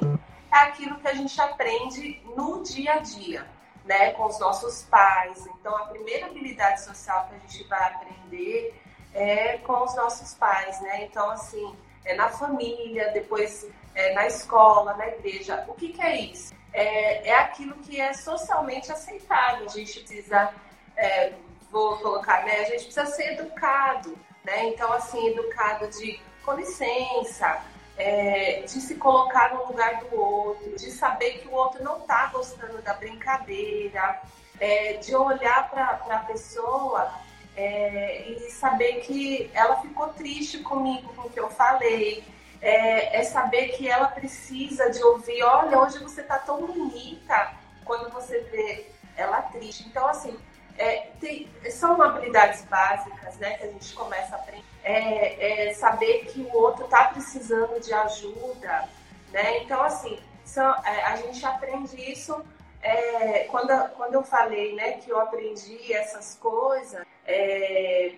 [0.52, 3.48] é aquilo que a gente aprende no dia a dia,
[3.86, 5.48] né, com os nossos pais.
[5.48, 8.82] Então, a primeira habilidade social que a gente vai aprender
[9.14, 11.06] é com os nossos pais, né?
[11.06, 15.64] Então, assim, é na família, depois é na escola, na igreja.
[15.68, 16.54] O que, que é isso?
[16.74, 19.66] É, é aquilo que é socialmente aceitável.
[19.66, 20.54] A gente precisa,
[20.96, 21.34] é,
[21.70, 22.62] vou colocar, né?
[22.62, 24.68] A gente precisa ser educado, né?
[24.70, 27.64] Então, assim, educado de com licença,
[27.98, 32.28] é, de se colocar no lugar do outro, de saber que o outro não está
[32.28, 34.22] gostando da brincadeira,
[34.60, 37.12] é, de olhar para a pessoa
[37.56, 42.24] é, e saber que ela ficou triste comigo, com o que eu falei.
[42.62, 47.54] É, é, saber que ela precisa de ouvir, olha, hoje você está tão bonita
[47.84, 48.86] quando você vê
[49.18, 49.88] ela triste.
[49.88, 50.38] Então, assim,
[50.78, 54.64] é, tem, são habilidades básicas né, que a gente começa a aprender.
[54.84, 58.90] É, é saber que o outro está precisando de ajuda.
[59.32, 59.64] Né?
[59.64, 62.44] Então, assim, são, é, a gente aprende isso
[62.82, 68.14] é, quando, quando eu falei né, que eu aprendi essas coisas é,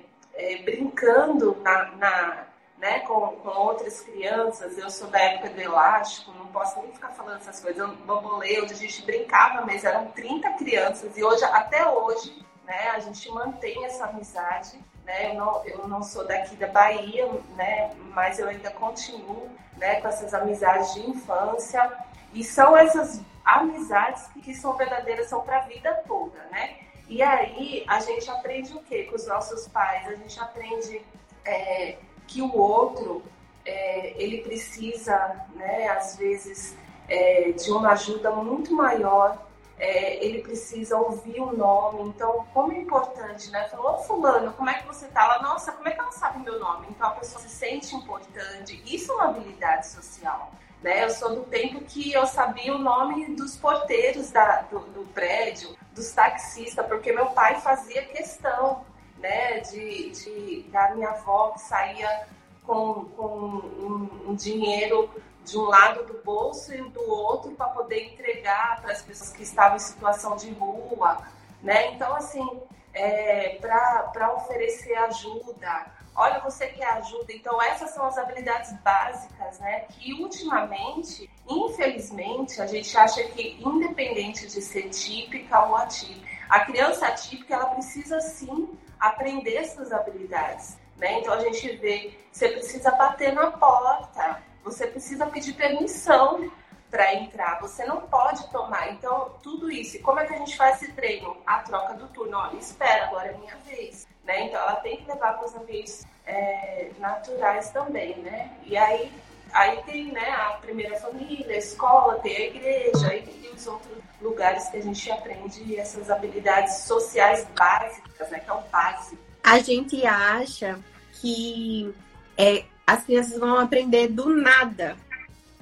[0.64, 2.48] brincando na, na
[2.84, 4.78] né, com, com outras crianças.
[4.78, 7.80] Eu sou da época do elástico, não posso nem ficar falando essas coisas.
[7.80, 11.18] Eu, bambolê, onde a gente brincava, mas eram 30 crianças.
[11.18, 12.90] E hoje, até hoje, né?
[12.90, 15.32] A gente mantém essa amizade, né?
[15.32, 17.26] Eu não, eu não sou daqui da Bahia,
[17.56, 17.96] né?
[18.14, 20.02] Mas eu ainda continuo, né?
[20.02, 21.90] Com essas amizades de infância
[22.34, 26.80] e são essas amizades que, que são verdadeiras, são para a vida toda, né?
[27.08, 30.06] E aí a gente aprende o que com os nossos pais?
[30.06, 31.02] A gente aprende
[31.46, 31.98] é,
[32.34, 33.22] que o outro
[33.64, 35.16] é, ele precisa,
[35.56, 35.88] né?
[35.90, 36.76] Às vezes
[37.08, 39.38] é, de uma ajuda muito maior
[39.80, 42.04] é, ele precisa ouvir o nome.
[42.10, 43.68] Então, como é importante, né?
[43.70, 45.24] Falou, fulano, como é que você tá?
[45.24, 46.88] Ela, nossa, como é que ela sabe meu nome?
[46.90, 48.82] Então, a pessoa se sente importante.
[48.86, 50.52] Isso é uma habilidade social.
[50.82, 51.04] Né?
[51.04, 55.76] Eu sou do tempo que eu sabia o nome dos porteiros da, do, do prédio,
[55.94, 58.86] dos taxistas, porque meu pai fazia questão
[59.24, 62.28] né, de, de da minha avó que saía
[62.66, 65.10] com, com um, um dinheiro
[65.46, 69.44] de um lado do bolso e do outro para poder entregar para as pessoas que
[69.44, 71.18] estavam em situação de rua,
[71.62, 71.94] né?
[71.94, 72.62] Então, assim,
[72.94, 77.34] é, para oferecer ajuda, olha, você quer ajuda.
[77.34, 79.82] Então, essas são as habilidades básicas, né?
[79.90, 87.08] Que ultimamente, infelizmente, a gente acha que, independente de ser típica ou atípica, a criança
[87.08, 91.20] atípica, ela precisa sim aprender essas habilidades, né?
[91.20, 96.50] Então, a gente vê, você precisa bater na porta, você precisa pedir permissão
[96.90, 98.92] para entrar, você não pode tomar.
[98.92, 99.98] Então, tudo isso.
[99.98, 101.36] E como é que a gente faz esse treino?
[101.46, 102.38] A troca do turno.
[102.38, 104.08] Olha, espera, agora é minha vez.
[104.24, 104.46] Né?
[104.46, 108.56] Então, ela tem que levar para os ambientes é, naturais também, né?
[108.64, 109.12] E aí,
[109.54, 114.68] aí tem né, a primeira família, a escola, tem a igreja e, os outros lugares
[114.70, 118.40] que a gente aprende essas habilidades sociais básicas, né?
[118.40, 119.22] Que é o básico.
[119.44, 120.80] A gente acha
[121.14, 121.94] que
[122.38, 124.98] é, as crianças vão aprender do nada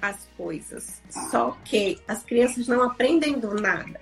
[0.02, 1.02] as coisas.
[1.30, 4.00] Só que as crianças não aprendem do nada.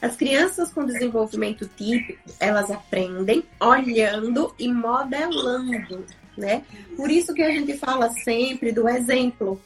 [0.00, 6.04] As crianças com desenvolvimento típico, elas aprendem olhando e modelando,
[6.42, 6.64] né?
[6.96, 9.60] Por isso que a gente fala sempre do exemplo.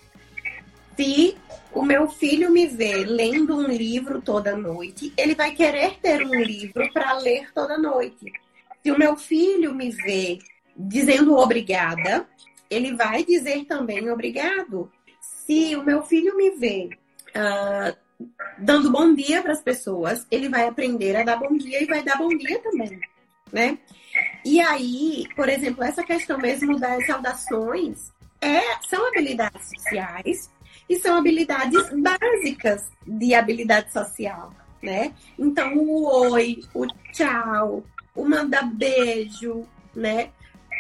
[0.97, 1.37] Se
[1.73, 6.41] o meu filho me vê lendo um livro toda noite, ele vai querer ter um
[6.41, 8.33] livro para ler toda noite.
[8.83, 10.39] Se o meu filho me vê
[10.77, 12.27] dizendo obrigada,
[12.71, 14.91] ele vai dizer também obrigado.
[15.21, 16.91] Se o meu filho me vê
[17.35, 17.97] uh,
[18.59, 22.03] dando bom dia para as pessoas, ele vai aprender a dar bom dia e vai
[22.03, 23.01] dar bom dia também,
[23.53, 23.79] né?
[24.45, 30.51] E aí, por exemplo, essa questão mesmo das saudações é, são habilidades sociais
[30.89, 35.13] e são habilidades básicas de habilidade social, né?
[35.39, 37.85] Então, o oi, o tchau,
[38.15, 40.31] o mandar beijo, né?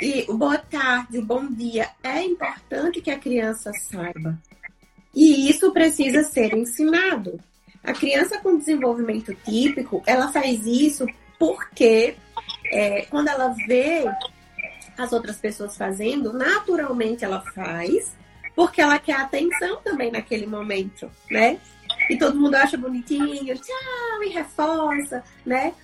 [0.00, 4.38] E o boa tarde, o bom dia é importante que a criança saiba.
[5.14, 7.40] E isso precisa ser ensinado.
[7.82, 11.06] A criança com desenvolvimento típico, ela faz isso
[11.38, 12.16] porque
[12.70, 14.04] é, quando ela vê
[14.96, 18.16] as outras pessoas fazendo, naturalmente ela faz,
[18.54, 21.58] porque ela quer atenção também naquele momento, né?
[22.08, 25.74] E todo mundo acha bonitinho, tchau, e reforça, né?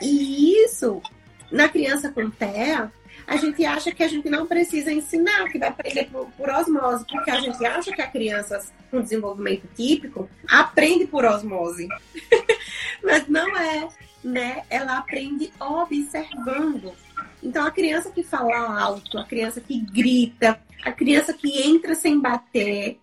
[0.00, 1.02] E isso,
[1.50, 2.90] na criança com TEA,
[3.26, 7.04] a gente acha que a gente não precisa ensinar, que vai aprender por, por osmose,
[7.06, 11.88] porque a gente acha que a criança com desenvolvimento típico aprende por osmose.
[13.02, 13.88] Mas não é,
[14.24, 14.64] né?
[14.70, 16.92] Ela aprende observando.
[17.42, 22.18] Então, a criança que fala alto, a criança que grita, a criança que entra sem
[22.18, 22.98] bater,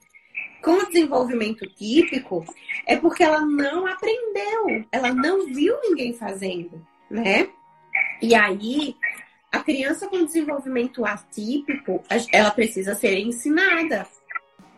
[0.62, 2.46] com o desenvolvimento típico,
[2.86, 7.50] é porque ela não aprendeu, ela não viu ninguém fazendo, né?
[8.22, 8.96] E aí,
[9.52, 14.08] a criança com desenvolvimento atípico, ela precisa ser ensinada.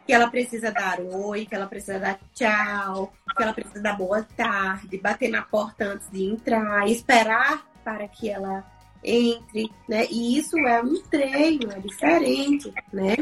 [0.05, 4.21] Que ela precisa dar oi, que ela precisa dar tchau, que ela precisa dar boa
[4.35, 8.65] tarde, bater na porta antes de entrar, esperar para que ela
[9.03, 10.07] entre, né?
[10.09, 13.17] E isso é um treino, é diferente, né?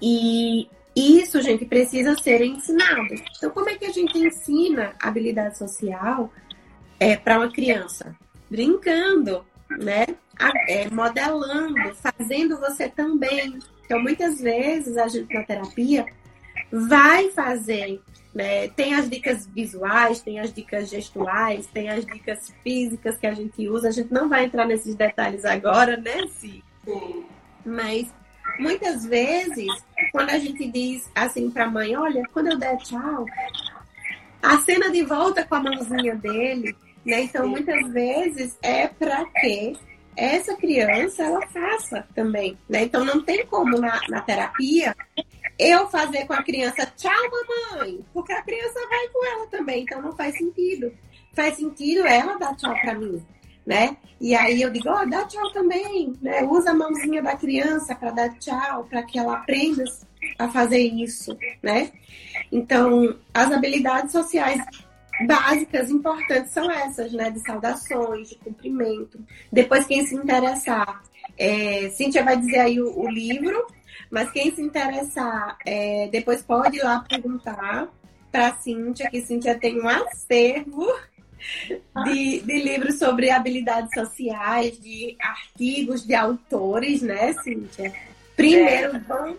[0.00, 3.14] E isso, gente, precisa ser ensinado.
[3.36, 6.32] Então, como é que a gente ensina habilidade social
[6.98, 8.16] é, para uma criança?
[8.50, 9.44] Brincando,
[9.78, 10.06] né?
[10.68, 13.58] É, modelando, fazendo você também.
[13.86, 16.06] Então, muitas vezes a gente na terapia
[16.72, 18.00] vai fazer,
[18.34, 18.68] né?
[18.68, 23.68] Tem as dicas visuais, tem as dicas gestuais, tem as dicas físicas que a gente
[23.68, 23.88] usa.
[23.88, 26.26] A gente não vai entrar nesses detalhes agora, né,
[26.84, 27.24] Sim.
[27.64, 28.12] Mas
[28.58, 29.68] muitas vezes,
[30.12, 33.24] quando a gente diz assim para a mãe, olha, quando eu der tchau,
[34.42, 37.22] a cena de volta com a mãozinha dele, né?
[37.22, 39.76] Então, muitas vezes é para que
[40.16, 42.84] essa criança ela faça também, né?
[42.84, 44.96] Então, não tem como na, na terapia
[45.58, 47.12] eu fazer com a criança tchau,
[47.72, 50.92] mamãe, porque a criança vai com ela também, então não faz sentido.
[51.34, 53.22] Faz sentido ela dar tchau para mim,
[53.66, 53.96] né?
[54.20, 56.42] E aí eu digo, ó, oh, dá tchau também, né?
[56.44, 59.84] Usa a mãozinha da criança para dar tchau, para que ela aprenda
[60.38, 61.92] a fazer isso, né?
[62.50, 64.62] Então, as habilidades sociais
[65.24, 67.30] básicas importantes são essas, né?
[67.30, 69.18] De saudações, de cumprimento.
[69.50, 71.02] Depois, quem se interessar,
[71.38, 73.66] é, Cíntia vai dizer aí o, o livro,
[74.10, 77.88] mas quem se interessar, é, depois pode ir lá perguntar
[78.30, 80.86] para Cíntia, que Cíntia tem um acervo
[82.04, 87.92] de, de, livros sobre habilidades sociais, de artigos de autores, né, Cíntia?
[88.36, 89.36] Primeiro, vão,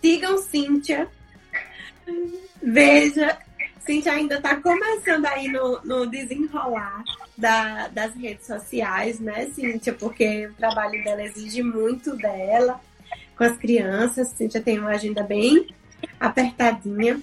[0.00, 1.08] sigam Cíntia.
[2.62, 3.36] Veja
[3.86, 7.04] Cintia ainda está começando aí no, no desenrolar
[7.38, 9.92] da, das redes sociais, né, Cíntia?
[9.92, 12.80] Porque o trabalho dela exige muito dela
[13.36, 14.28] com as crianças.
[14.30, 15.68] Cíntia tem uma agenda bem
[16.18, 17.20] apertadinha,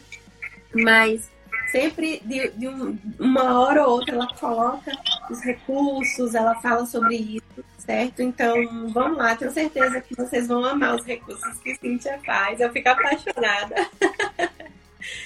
[0.73, 1.29] mas
[1.69, 4.91] sempre de, de um, uma hora ou outra ela coloca
[5.29, 8.21] os recursos, ela fala sobre isso, certo?
[8.21, 12.61] Então, vamos lá, tenho certeza que vocês vão amar os recursos que Cíntia faz.
[12.61, 13.75] Eu fico apaixonada.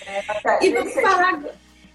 [0.05, 1.43] É, e vamos falar,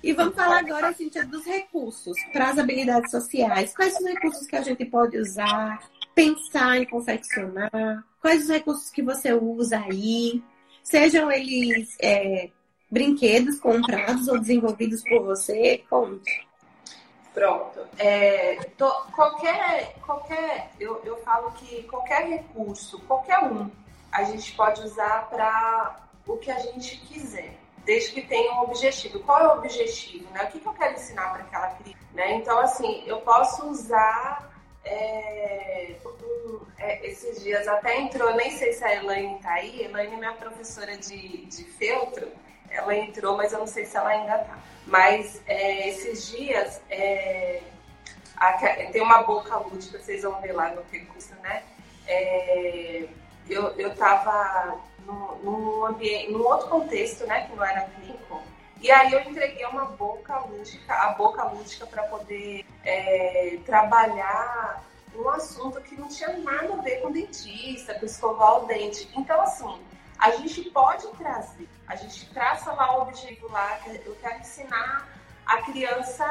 [0.02, 3.72] e vamos falar agora, Cíntia, dos recursos para as habilidades sociais.
[3.74, 5.80] Quais os recursos que a gente pode usar?
[6.14, 8.04] Pensar em confeccionar?
[8.20, 10.42] Quais os recursos que você usa aí?
[10.82, 12.50] Sejam eles é,
[12.90, 15.84] brinquedos comprados ou desenvolvidos por você?
[15.88, 16.46] Conte.
[17.32, 17.80] Pronto.
[17.96, 23.70] É, tô, qualquer, qualquer, eu, eu falo que qualquer recurso, qualquer um,
[24.10, 29.20] a gente pode usar para o que a gente quiser desde que tenha um objetivo.
[29.20, 30.30] Qual é o objetivo?
[30.32, 30.44] Né?
[30.44, 31.98] O que, que eu quero ensinar para aquela criança?
[32.12, 32.34] Né?
[32.34, 34.50] Então, assim, eu posso usar.
[34.84, 39.82] É, um, é, esses dias até entrou, nem sei se a Elaine está aí.
[39.82, 42.28] Elaine é minha professora de, de feltro.
[42.68, 44.58] Ela entrou, mas eu não sei se ela ainda está.
[44.86, 47.62] Mas é, esses dias é,
[48.36, 48.52] a,
[48.90, 51.62] tem uma boca lúdica, vocês vão ver lá no recurso, né?
[52.08, 53.06] É,
[53.48, 58.42] eu, eu tava num, ambiente, num outro contexto, né, que não era clínico,
[58.80, 64.82] e aí eu entreguei uma boca lúdica, a boca lúdica para poder é, trabalhar
[65.14, 69.08] um assunto que não tinha nada a ver com dentista, com escovar o dente.
[69.14, 69.80] Então, assim,
[70.18, 75.08] a gente pode trazer, a gente traça lá o objetivo lá, eu quero ensinar
[75.46, 76.24] a criança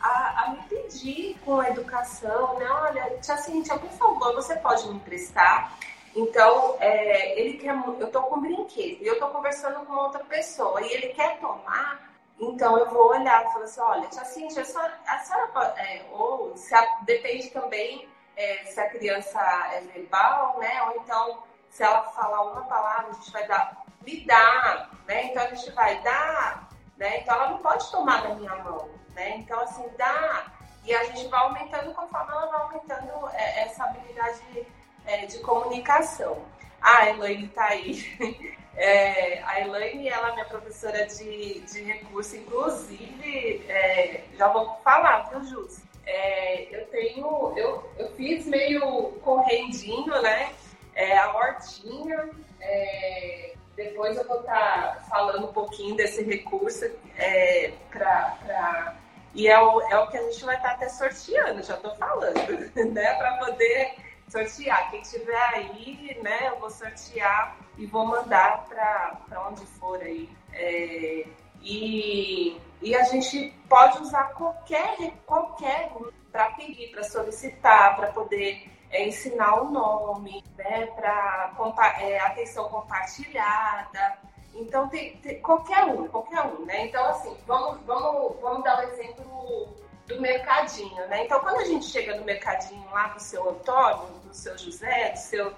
[0.00, 2.66] a, a me pedir com a educação, né?
[2.70, 5.76] Olha, tia Cintia, por favor, você pode me emprestar?
[6.14, 10.80] Então, é, ele quer, eu tô com brinquedo e eu tô conversando com outra pessoa
[10.80, 12.08] e ele quer tomar,
[12.38, 16.04] então eu vou olhar e falar assim, olha, tia Cintia, a senhora, a senhora é,
[16.12, 19.40] ou se a, depende também é, se a criança
[19.72, 20.82] é verbal, né?
[20.84, 25.26] Ou então, se ela falar uma palavra, a gente vai dar, me dá, né?
[25.26, 27.20] Então a gente vai dar, né?
[27.20, 29.36] Então ela não pode tomar da minha mão, né?
[29.36, 30.46] Então, assim, dá.
[30.84, 34.66] E a gente vai aumentando conforme ela vai aumentando é, essa habilidade
[35.06, 36.44] é, de comunicação.
[36.80, 38.54] A Elaine está aí.
[38.76, 45.30] É, a Elaine, ela é minha professora de, de recurso, inclusive, é, já vou falar,
[45.30, 45.68] viu, Júlio?
[46.04, 50.52] É, eu tenho, eu, eu fiz meio correndinho, né?
[50.94, 52.28] É, a hortinha,
[52.60, 56.84] é, depois eu vou estar tá falando um pouquinho desse recurso
[57.16, 58.96] é, para
[59.34, 61.94] e é o, é o que a gente vai estar tá até sorteando, já estou
[61.96, 62.34] falando,
[62.92, 63.14] né?
[63.14, 63.96] Para poder
[64.34, 64.90] sortear.
[64.90, 70.28] Quem tiver aí, né, eu vou sortear e vou mandar para onde for aí.
[70.52, 71.24] É,
[71.62, 75.90] e, e a gente pode usar qualquer, qualquer
[76.32, 81.52] para pedir, para solicitar, para poder é, ensinar o nome, né, para
[82.00, 84.18] é, atenção compartilhada.
[84.52, 86.86] Então, tem, tem, qualquer um, qualquer um, né?
[86.86, 89.74] Então, assim, vamos, vamos, vamos dar um exemplo
[90.06, 91.24] do mercadinho, né?
[91.24, 95.18] Então, quando a gente chega no mercadinho lá do seu Antônio, do seu José, do
[95.18, 95.54] seu.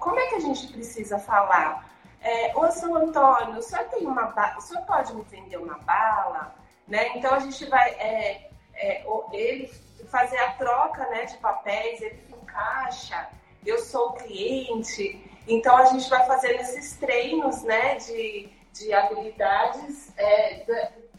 [0.00, 1.88] Como é que a gente precisa falar?
[2.20, 5.78] É, Ô, seu Antônio, o senhor tem uma bala, o senhor pode me vender uma
[5.78, 6.54] bala?
[6.86, 7.16] Né?
[7.16, 7.90] Então, a gente vai.
[7.90, 9.70] É, é, ele
[10.08, 13.28] fazer a troca né, de papéis, ele encaixa,
[13.64, 15.22] eu sou o cliente.
[15.46, 20.64] Então, a gente vai fazendo esses treinos né, de, de habilidades é,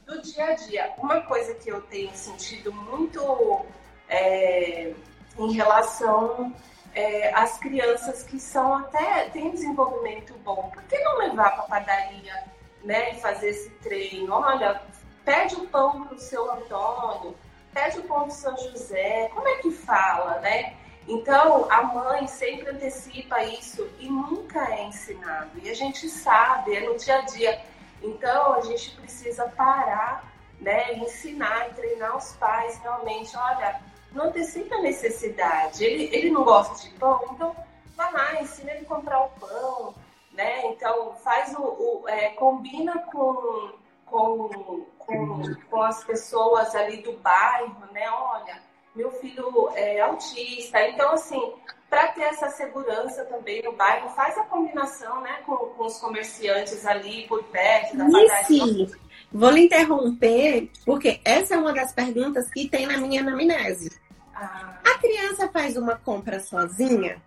[0.10, 0.94] do dia a dia.
[0.98, 3.66] Uma coisa que eu tenho sentido muito
[4.10, 4.94] é,
[5.38, 6.54] em relação
[6.94, 11.68] é, às crianças que são até têm desenvolvimento bom, por que não levar para a
[11.68, 12.44] padaria
[12.84, 14.34] né, e fazer esse treino?
[14.34, 14.82] Olha,
[15.24, 17.36] pede o pão para o seu Antônio,
[17.72, 20.76] pede o pão para o seu José, como é que fala, né?
[21.08, 25.50] Então, a mãe sempre antecipa isso e nunca é ensinado.
[25.62, 27.62] E a gente sabe, é no dia a dia.
[28.02, 33.82] Então a gente precisa parar, né, ensinar e treinar os pais realmente, olha,
[34.12, 35.84] não antecipa a necessidade.
[35.84, 37.56] Ele, ele não gosta de pão, então
[37.96, 39.94] vai lá, ensina ele a comprar o pão,
[40.32, 40.66] né?
[40.68, 43.74] Então faz o, o é, combina com,
[44.06, 48.10] com, com, com as pessoas ali do bairro, né?
[48.10, 48.62] Olha,
[49.00, 51.42] meu filho é autista, então assim
[51.90, 56.86] para ter essa segurança também no bairro, faz a combinação né, com, com os comerciantes
[56.86, 58.88] ali por perto da padaria.
[59.32, 63.90] Vou lhe interromper, porque essa é uma das perguntas que tem na minha anamnese.
[64.36, 64.78] Ah.
[64.86, 67.20] A criança faz uma compra sozinha?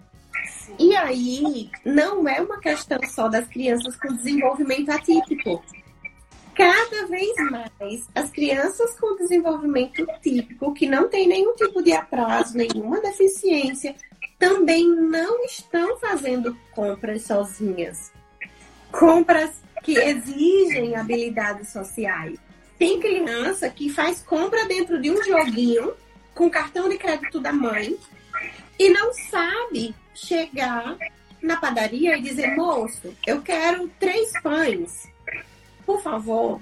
[0.46, 0.76] Sim.
[0.78, 5.60] E aí, não é uma questão só das crianças com desenvolvimento atípico.
[6.54, 12.56] Cada vez mais, as crianças com desenvolvimento típico, que não tem nenhum tipo de atraso,
[12.56, 13.94] nenhuma deficiência,
[14.38, 18.12] também não estão fazendo compras sozinhas.
[18.90, 22.38] Compras que exigem habilidades sociais.
[22.78, 25.94] Tem criança que faz compra dentro de um joguinho
[26.34, 27.96] com cartão de crédito da mãe
[28.78, 30.96] e não sabe chegar
[31.40, 35.11] na padaria e dizer: moço, eu quero três pães.
[35.84, 36.60] Por favor,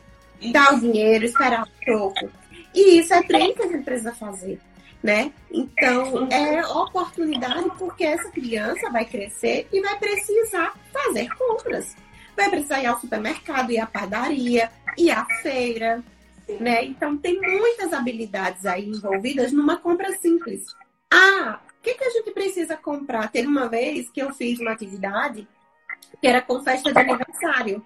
[0.52, 2.30] dá o dinheiro, esperar um pouco.
[2.74, 4.60] E isso é treino que a gente precisa fazer
[5.02, 5.32] né?
[5.50, 11.96] Então, é oportunidade porque essa criança vai crescer e vai precisar fazer compras.
[12.36, 16.02] Vai precisar ir ao supermercado, ir à padaria, ir à feira,
[16.60, 16.84] né?
[16.84, 20.64] Então, tem muitas habilidades aí envolvidas numa compra simples.
[21.10, 23.30] Ah, o que, que a gente precisa comprar?
[23.30, 25.48] Teve uma vez que eu fiz uma atividade
[26.20, 27.84] que era com festa de aniversário.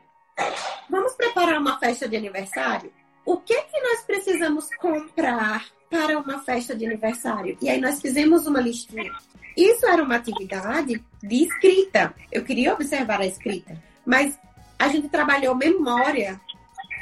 [0.89, 2.93] Vamos preparar uma festa de aniversário?
[3.25, 5.65] O que que nós precisamos comprar
[5.95, 7.57] para uma festa de aniversário.
[7.63, 9.13] E aí nós fizemos uma listinha.
[9.57, 12.13] Isso era uma atividade de escrita.
[12.33, 14.37] Eu queria observar a escrita, mas
[14.77, 16.41] a gente trabalhou memória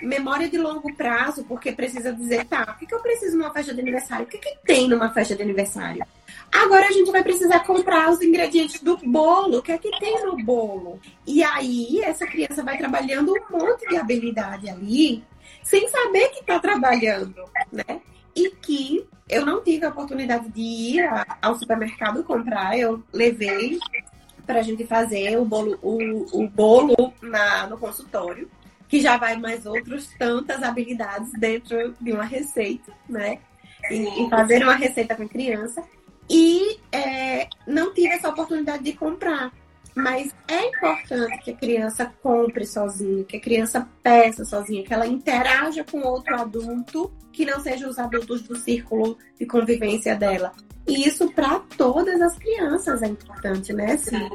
[0.03, 3.73] memória de longo prazo, porque precisa dizer, tá, o que, que eu preciso numa festa
[3.73, 4.25] de aniversário?
[4.25, 6.05] O que, que tem numa festa de aniversário?
[6.53, 9.59] Agora a gente vai precisar comprar os ingredientes do bolo.
[9.59, 11.01] O que é que tem no bolo?
[11.27, 15.25] E aí essa criança vai trabalhando um monte de habilidade ali,
[15.63, 17.43] sem saber que está trabalhando,
[17.73, 18.01] né?
[18.35, 23.79] E que eu não tive a oportunidade de ir ao supermercado comprar, eu levei
[24.47, 28.51] para a gente fazer o bolo, o, o bolo na, no consultório,
[28.93, 33.39] que já vai mais outras tantas habilidades dentro de uma receita, né?
[33.91, 35.83] E, e fazer uma receita com criança.
[36.29, 39.51] E é, não tive essa oportunidade de comprar.
[39.95, 45.07] Mas é importante que a criança compre sozinha, que a criança peça sozinha, que ela
[45.07, 50.53] interaja com outro adulto que não sejam os adultos do círculo de convivência dela.
[50.87, 53.97] E isso para todas as crianças é importante, né?
[53.97, 54.29] Sim.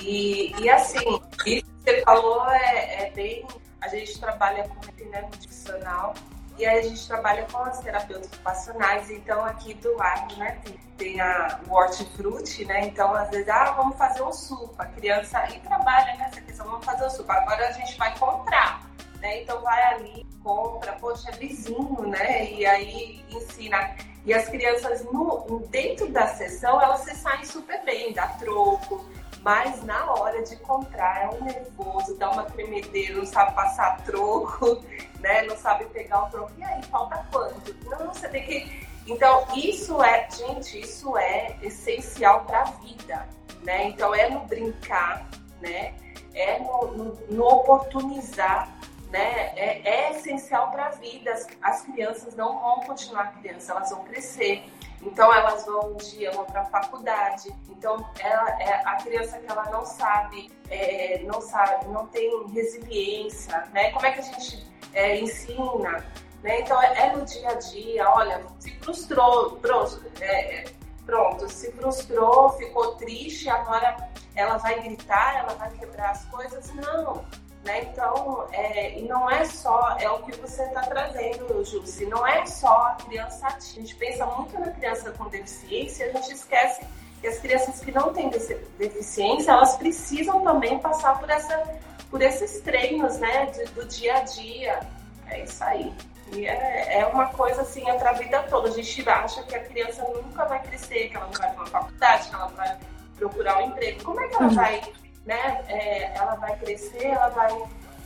[0.00, 3.46] E, e assim, isso você falou é, é bem.
[3.80, 6.14] A gente trabalha com né, nutricional
[6.60, 10.78] e aí a gente trabalha com as terapeutas ocupacionais, então aqui do lado, né, tem,
[10.98, 15.58] tem a hortifruti, né, então às vezes, ah, vamos fazer um suco, a criança aí
[15.60, 18.86] trabalha nessa questão, vamos fazer um suco, agora a gente vai comprar,
[19.22, 23.96] né, então vai ali, compra, poxa, é vizinho, né, e aí ensina.
[24.26, 29.02] E as crianças no, dentro da sessão, elas se saem super bem, dá troco,
[29.42, 34.84] mas na hora de comprar é um nervoso, dá uma tremedeira, não sabe passar troco,
[35.20, 35.42] né?
[35.42, 36.52] Não sabe pegar o troco.
[36.58, 37.74] E aí, falta quanto?
[37.86, 38.90] Não, você tem que.
[39.06, 43.26] Então, isso é, gente, isso é essencial para a vida,
[43.62, 43.88] né?
[43.88, 45.26] Então, é no brincar,
[45.60, 45.94] né?
[46.34, 48.68] É no, no, no oportunizar,
[49.10, 49.52] né?
[49.56, 51.32] É, é essencial para a vida.
[51.32, 54.64] As, as crianças não vão continuar crianças, elas vão crescer.
[55.02, 57.54] Então elas vão um dia vão para a faculdade.
[57.68, 63.58] Então ela é a criança que ela não sabe, é, não sabe, não tem resiliência,
[63.72, 63.90] né?
[63.92, 66.04] Como é que a gente é, ensina?
[66.42, 66.60] Né?
[66.60, 68.10] Então é, é, no dia a dia.
[68.10, 70.64] Olha, se frustrou, pronto, é,
[71.06, 76.72] pronto, se frustrou, ficou triste, agora ela vai gritar, ela vai quebrar as coisas?
[76.74, 77.24] Não.
[77.64, 77.82] Né?
[77.82, 82.46] Então, é, e não é só, é o que você está trazendo, Jússi, não é
[82.46, 83.80] só a criança ativa.
[83.80, 86.80] A gente pensa muito na criança com deficiência, a gente esquece
[87.20, 88.30] que as crianças que não têm
[88.78, 91.78] deficiência, elas precisam também passar por, essa,
[92.10, 94.80] por esses treinos, né, de, do dia a dia.
[95.28, 95.92] É isso aí.
[96.32, 98.68] E é, é uma coisa assim, é para a vida toda.
[98.68, 101.66] A gente acha que a criança nunca vai crescer, que ela não vai para uma
[101.66, 102.78] faculdade, que ela não vai
[103.16, 104.02] procurar um emprego.
[104.02, 104.54] Como é que ela uhum.
[104.54, 104.80] vai
[105.24, 105.64] né?
[105.68, 107.50] É, ela vai crescer, ela vai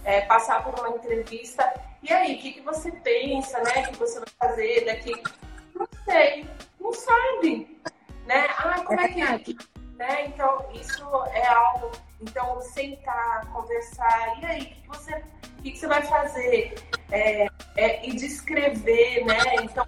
[0.04, 1.72] é, passar por uma entrevista.
[2.02, 3.86] E aí, o que, que você pensa, né?
[3.86, 5.22] que você vai fazer daqui?
[5.74, 6.46] Não sei,
[6.80, 7.80] não sabe,
[8.26, 8.46] né?
[8.58, 9.38] Ah, como é que é?
[9.96, 10.26] Né?
[10.26, 11.90] Então, isso é algo.
[12.20, 14.40] Então, sentar, conversar.
[14.40, 15.14] E aí, o que, você,
[15.58, 16.74] o que você vai fazer?
[17.10, 17.46] É,
[17.76, 19.56] é, e descrever, né?
[19.62, 19.86] Então,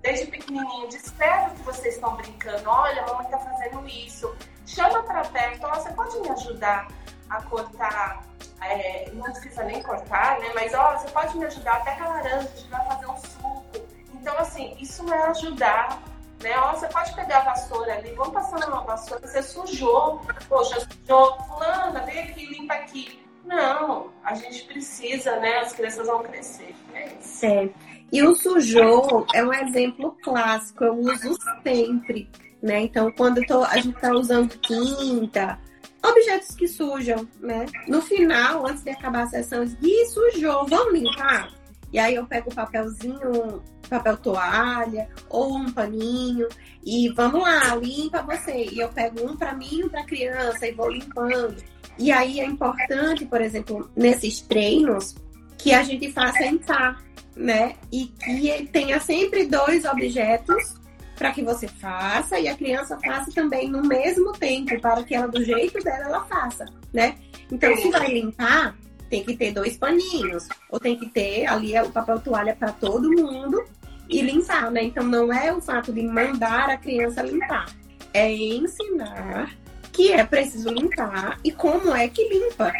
[0.00, 2.68] desde pequenininho, descreve o que vocês estão brincando.
[2.68, 4.34] Olha, a mamãe está fazendo isso
[4.68, 6.88] chama para perto, ó, você pode me ajudar
[7.30, 8.22] a cortar,
[8.60, 10.50] é, não precisa nem cortar, né?
[10.54, 13.88] Mas ó, você pode me ajudar até a laranja, a gente vai fazer um suco.
[14.14, 16.02] Então, assim, isso é ajudar,
[16.42, 16.56] né?
[16.58, 21.38] Ó, você pode pegar a vassoura ali, vamos passar numa vassoura, você sujou, poxa, sujou,
[21.44, 23.24] fulana, vem aqui, limpa aqui.
[23.44, 25.60] Não, a gente precisa, né?
[25.60, 26.76] As crianças vão crescer.
[26.92, 27.46] É isso.
[27.46, 27.70] É.
[28.12, 32.30] E o sujou é um exemplo clássico, eu uso sempre
[32.62, 32.82] né?
[32.82, 35.58] Então, quando tô, a gente está usando tinta,
[36.04, 37.66] objetos que sujam, né?
[37.86, 41.52] No final, antes de acabar a sessão, e sujou, vamos limpar?
[41.92, 46.46] E aí eu pego o papelzinho, papel toalha ou um paninho
[46.84, 48.66] e vamos lá, limpa você.
[48.70, 51.56] E eu pego um para mim, um para criança e vou limpando.
[51.98, 55.16] E aí é importante, por exemplo, nesses treinos,
[55.56, 57.02] que a gente faça em par,
[57.34, 57.74] né?
[57.90, 60.77] E que tenha sempre dois objetos
[61.18, 65.26] para que você faça e a criança faça também no mesmo tempo, para que ela,
[65.26, 66.64] do jeito dela, ela faça,
[66.94, 67.16] né?
[67.50, 68.78] Então, se vai limpar,
[69.10, 73.10] tem que ter dois paninhos, ou tem que ter ali o papel toalha para todo
[73.10, 73.62] mundo
[74.08, 74.84] e limpar, né?
[74.84, 77.66] Então, não é o fato de mandar a criança limpar,
[78.14, 79.50] é ensinar
[79.92, 82.72] que é preciso limpar e como é que limpa,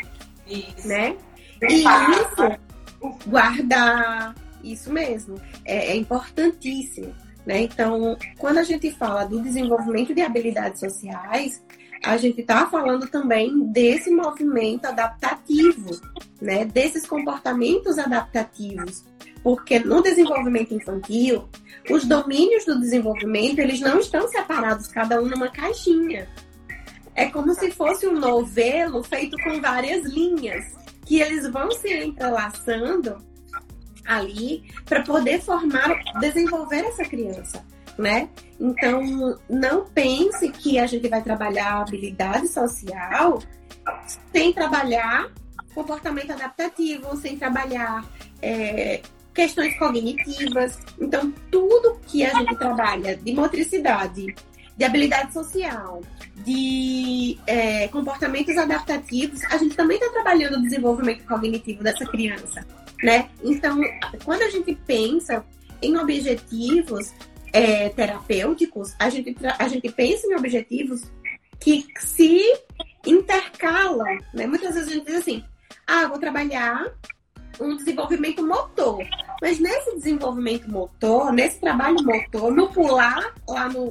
[0.46, 0.86] isso.
[0.86, 1.16] né?
[1.60, 7.12] E isso, guardar, isso mesmo, é, é importantíssimo.
[7.48, 7.62] Né?
[7.62, 11.64] Então, quando a gente fala do desenvolvimento de habilidades sociais,
[12.04, 15.98] a gente está falando também desse movimento adaptativo,
[16.42, 16.66] né?
[16.66, 19.02] desses comportamentos adaptativos.
[19.42, 21.48] Porque no desenvolvimento infantil,
[21.90, 26.28] os domínios do desenvolvimento, eles não estão separados, cada um numa caixinha.
[27.14, 30.66] É como se fosse um novelo feito com várias linhas
[31.06, 33.26] que eles vão se entrelaçando
[34.08, 37.64] ali para poder formar, desenvolver essa criança,
[37.98, 38.28] né?
[38.58, 43.38] Então, não pense que a gente vai trabalhar habilidade social
[44.32, 45.30] sem trabalhar
[45.74, 48.04] comportamento adaptativo, sem trabalhar
[48.42, 49.00] é,
[49.32, 50.78] questões cognitivas.
[51.00, 54.34] Então, tudo que a gente trabalha de motricidade,
[54.76, 56.02] de habilidade social,
[56.44, 62.66] de é, comportamentos adaptativos, a gente também está trabalhando o desenvolvimento cognitivo dessa criança,
[63.02, 63.28] né?
[63.42, 63.80] Então,
[64.24, 65.44] quando a gente pensa
[65.80, 67.12] em objetivos
[67.52, 71.02] é, terapêuticos, a gente, a gente pensa em objetivos
[71.60, 72.42] que se
[73.06, 74.46] intercalam, né?
[74.46, 75.44] Muitas vezes a gente diz assim,
[75.86, 76.92] ah, vou trabalhar
[77.60, 79.04] um desenvolvimento motor.
[79.40, 83.90] Mas nesse desenvolvimento motor, nesse trabalho motor, no pular lá no,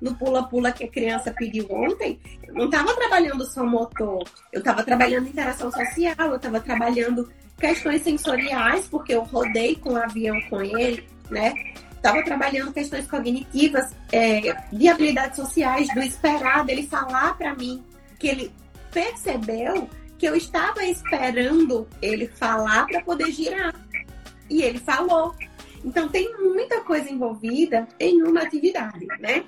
[0.00, 4.82] no pula-pula que a criança pediu ontem, eu não estava trabalhando só motor, eu estava
[4.82, 7.30] trabalhando interação social, eu estava trabalhando
[7.60, 11.54] questões sensoriais, porque eu rodei com o avião com ele, né?
[11.94, 14.40] Estava trabalhando questões cognitivas, é,
[14.72, 17.84] de habilidades sociais, do esperar, dele falar para mim
[18.18, 18.52] que ele
[18.90, 19.88] percebeu
[20.18, 23.74] que eu estava esperando ele falar para poder girar.
[24.48, 25.34] E ele falou.
[25.84, 29.44] Então tem muita coisa envolvida em uma atividade, né?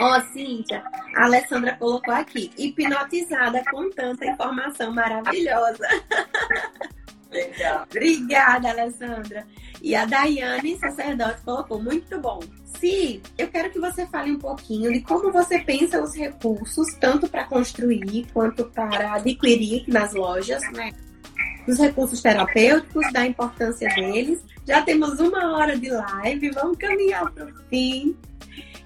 [0.00, 0.82] Ó, oh, Cíntia,
[1.16, 5.86] a Alessandra colocou aqui, hipnotizada com tanta informação maravilhosa.
[7.32, 7.86] Legal.
[7.90, 9.46] Obrigada, Alessandra.
[9.80, 12.40] E a Daiane, sacerdote, colocou muito bom.
[12.78, 17.28] Si, eu quero que você fale um pouquinho de como você pensa os recursos, tanto
[17.28, 20.92] para construir quanto para adquirir nas lojas, né?
[21.66, 24.40] Os recursos terapêuticos, da importância deles.
[24.66, 28.16] Já temos uma hora de live, vamos caminhar para o fim.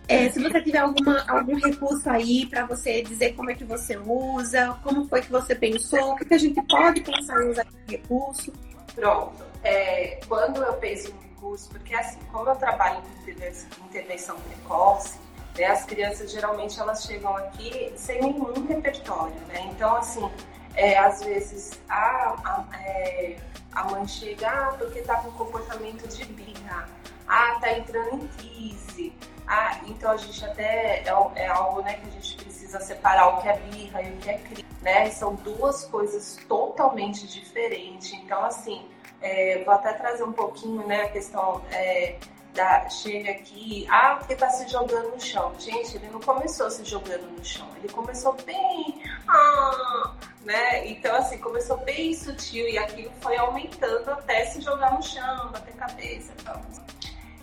[0.09, 3.97] É, se você tiver alguma, algum recurso aí para você dizer como é que você
[3.97, 7.67] usa, como foi que você pensou, o que, que a gente pode pensar em usar
[7.67, 8.53] esse recurso.
[8.95, 9.45] Pronto.
[9.65, 15.19] É, quando eu penso em recurso, porque assim, como eu trabalho com intervenção precoce,
[15.59, 19.69] né, as crianças geralmente elas chegam aqui sem nenhum repertório, né?
[19.73, 20.31] Então, assim,
[20.75, 23.37] é, às vezes a, a, é,
[23.73, 26.89] a mãe chega ah, porque tá com comportamento de birra,
[27.27, 29.13] ah, tá entrando em crise,
[29.47, 33.43] ah, então a gente até é, é, algo né, que a gente precisa separar o
[33.43, 35.09] que é birra e o que é crise, né?
[35.11, 38.13] São duas coisas totalmente diferentes.
[38.13, 38.85] Então, assim,
[39.21, 42.17] é, vou até trazer um pouquinho né, a questão é,
[42.55, 45.53] da chega aqui, ah, porque tá se jogando no chão.
[45.59, 50.13] Gente, ele não começou se jogando no chão, ele começou bem, ah,
[50.45, 50.89] né?
[50.89, 55.75] Então, assim, começou bem sutil e aquilo foi aumentando até se jogar no chão, bater
[55.75, 56.63] cabeça e tal.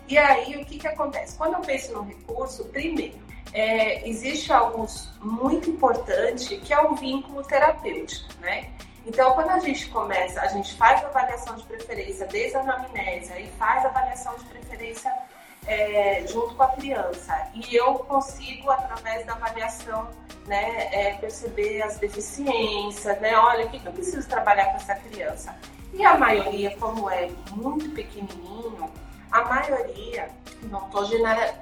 [0.08, 1.36] E aí, o que, que acontece?
[1.36, 3.18] Quando eu penso no recurso, primeiro,
[3.52, 4.86] é, existe algo
[5.22, 8.70] muito importante que é o vínculo terapêutico, né?
[9.06, 13.38] Então, quando a gente começa, a gente faz a avaliação de preferência desde a anamnésia
[13.38, 15.12] e faz a avaliação de preferência
[15.66, 17.48] é, junto com a criança.
[17.54, 20.08] E eu consigo, através da avaliação,
[20.46, 23.36] né, é, perceber as deficiências, né?
[23.36, 25.54] Olha, o que eu preciso trabalhar com essa criança?
[25.92, 28.90] E a maioria, como é muito pequenininho,
[29.34, 30.30] a maioria,
[30.62, 31.04] não estou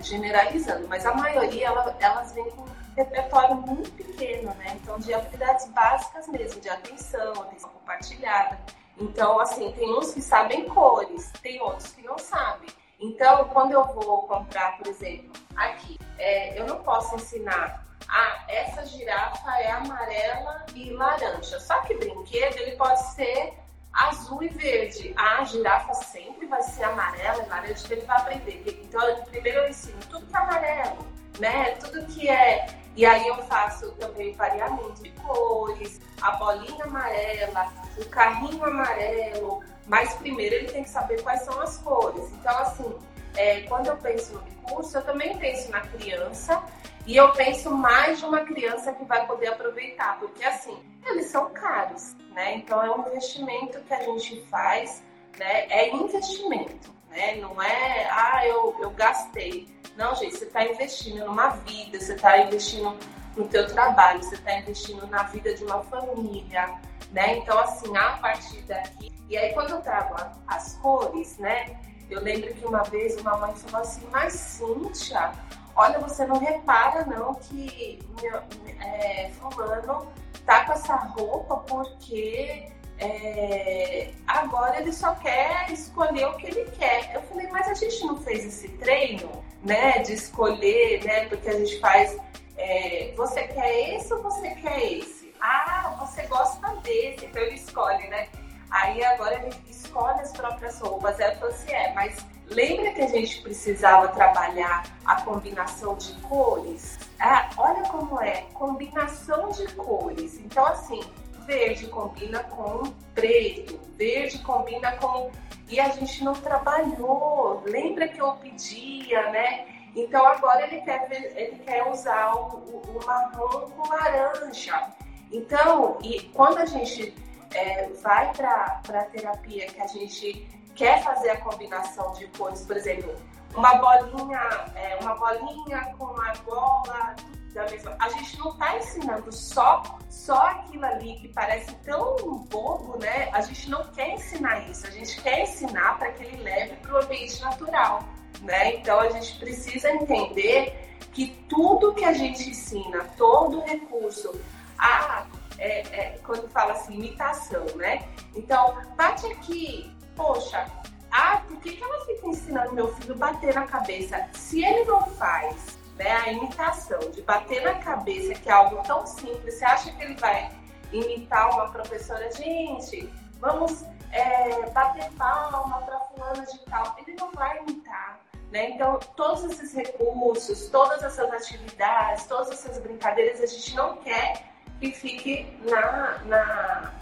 [0.03, 4.77] generalizando, mas a maioria ela, elas vêm com um repertório muito pequeno, né?
[4.83, 8.59] Então, de habilidades básicas mesmo, de atenção, atenção compartilhada.
[8.99, 12.68] Então, assim, tem uns que sabem cores, tem outros que não sabem.
[13.01, 18.85] Então, quando eu vou comprar, por exemplo, aqui, é, eu não posso ensinar ah, essa
[18.85, 21.59] girafa é amarela e laranja.
[21.59, 23.55] Só que brinquedo ele pode ser
[23.93, 25.12] azul e verde.
[25.16, 28.80] A girafa sempre vai ser amarela e laranja, que ele vai aprender.
[28.84, 31.07] Então, primeiro eu ensino tudo que é amarelo,
[31.38, 31.70] né?
[31.72, 32.66] Tudo que é.
[32.95, 39.62] E aí eu faço também variamento de cores, a bolinha amarela, o carrinho amarelo.
[39.86, 42.30] Mas primeiro ele tem que saber quais são as cores.
[42.32, 42.99] Então, assim,
[43.34, 46.62] é, quando eu penso no recurso, eu também penso na criança
[47.07, 51.51] e eu penso mais de uma criança que vai poder aproveitar, porque assim, eles são
[51.51, 52.57] caros, né?
[52.57, 55.03] Então é um investimento que a gente faz,
[55.39, 55.67] né?
[55.69, 57.37] É investimento, né?
[57.37, 59.69] Não é, ah, eu, eu gastei.
[59.97, 62.97] Não, gente, você está investindo numa vida, você está investindo
[63.37, 66.79] no teu trabalho, você está investindo na vida de uma família,
[67.11, 67.39] né?
[67.39, 69.13] Então, assim, a partir daqui...
[69.29, 70.15] E aí, quando eu trago
[70.47, 71.77] as cores, né?
[72.11, 75.33] Eu lembro que uma vez uma mãe falou assim, mas Cíntia,
[75.77, 78.43] olha, você não repara não que meu,
[78.81, 80.07] é, fulano
[80.45, 87.14] tá com essa roupa porque é, agora ele só quer escolher o que ele quer.
[87.14, 89.31] Eu falei, mas a gente não fez esse treino,
[89.62, 92.16] né, de escolher, né, porque a gente faz,
[92.57, 95.35] é, você quer esse ou você quer esse?
[95.41, 98.29] Ah, você gosta desse, então ele escolhe, né?
[98.73, 101.20] Aí agora ele escolhe as próprias roupas.
[101.20, 106.99] Eu falei assim, é, mas lembra que a gente precisava trabalhar a combinação de cores?
[107.20, 110.41] Ah, olha como é, combinação de cores.
[110.41, 111.03] Então, assim,
[111.47, 115.31] verde combina com preto, verde combina com.
[115.68, 117.62] E a gente não trabalhou.
[117.66, 119.66] Lembra que eu pedia, né?
[119.95, 121.07] Então agora ele quer,
[121.37, 124.89] ele quer usar o, o, o marrom com laranja.
[125.31, 127.14] Então, e quando a gente
[127.55, 132.77] é, vai para a terapia que a gente quer fazer a combinação de cores, por
[132.77, 133.15] exemplo,
[133.55, 134.41] uma bolinha,
[134.75, 137.15] é, uma bolinha com uma bola
[137.53, 137.95] da mesma.
[138.01, 142.17] A gente não está ensinando só só aquilo ali que parece tão
[142.49, 143.29] bobo, né?
[143.33, 144.87] A gente não quer ensinar isso.
[144.87, 148.05] A gente quer ensinar para que ele leve para o ambiente natural,
[148.43, 148.77] né?
[148.77, 154.33] Então a gente precisa entender que tudo que a gente ensina, todo recurso,
[154.79, 155.27] a
[155.59, 158.09] é, é, quando fala assim, imitação, né?
[158.35, 160.67] Então, bate aqui, poxa,
[161.11, 164.29] ah, por que, que ela fica ensinando meu filho bater na cabeça?
[164.33, 169.07] Se ele não faz né, a imitação de bater na cabeça, que é algo tão
[169.07, 170.51] simples, você acha que ele vai
[170.91, 172.31] imitar uma professora?
[172.33, 176.97] Gente, vamos é, bater palma para fulana de tal.
[176.99, 178.21] Ele não vai imitar.
[178.51, 178.71] Né?
[178.71, 184.52] Então, todos esses recursos, todas essas atividades, todas essas brincadeiras, a gente não quer
[184.83, 186.93] que fique na, na,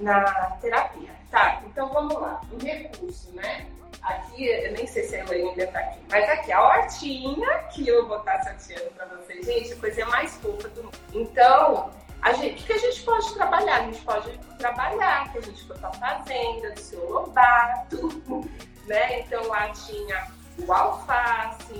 [0.00, 0.24] na
[0.60, 1.10] terapia.
[1.30, 2.42] Tá, então vamos lá.
[2.52, 3.66] O recurso, né?
[4.02, 8.06] Aqui, eu nem sei se ela ainda tá aqui, mas aqui, a hortinha que eu
[8.06, 10.98] vou estar sorteando para vocês, gente, a coisa mais fofa do mundo.
[11.14, 13.76] Então, a o que a gente pode trabalhar?
[13.76, 18.20] A gente pode trabalhar, que a gente foi pra fazenda, do seu Lobato,
[18.86, 19.20] né?
[19.20, 20.26] Então lá tinha
[20.58, 21.72] o alface,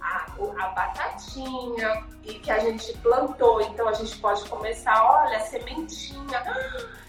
[0.00, 0.26] a,
[0.58, 3.60] a batatinha e que a gente plantou.
[3.60, 6.42] Então a gente pode começar, olha, a sementinha,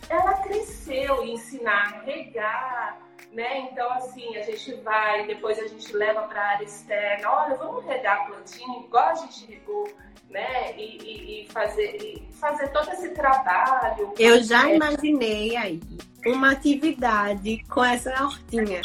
[0.10, 3.00] ela cresceu e ensinar a regar,
[3.32, 3.60] né?
[3.60, 7.86] Então assim, a gente vai, depois a gente leva para a área externa, olha, vamos
[7.86, 9.88] regar a plantinha igual a gente regou.
[10.30, 10.76] Né?
[10.78, 14.14] E, e, e fazer, e fazer todo esse trabalho.
[14.20, 15.82] Eu já imaginei aí
[16.26, 18.82] uma atividade com essa hortinha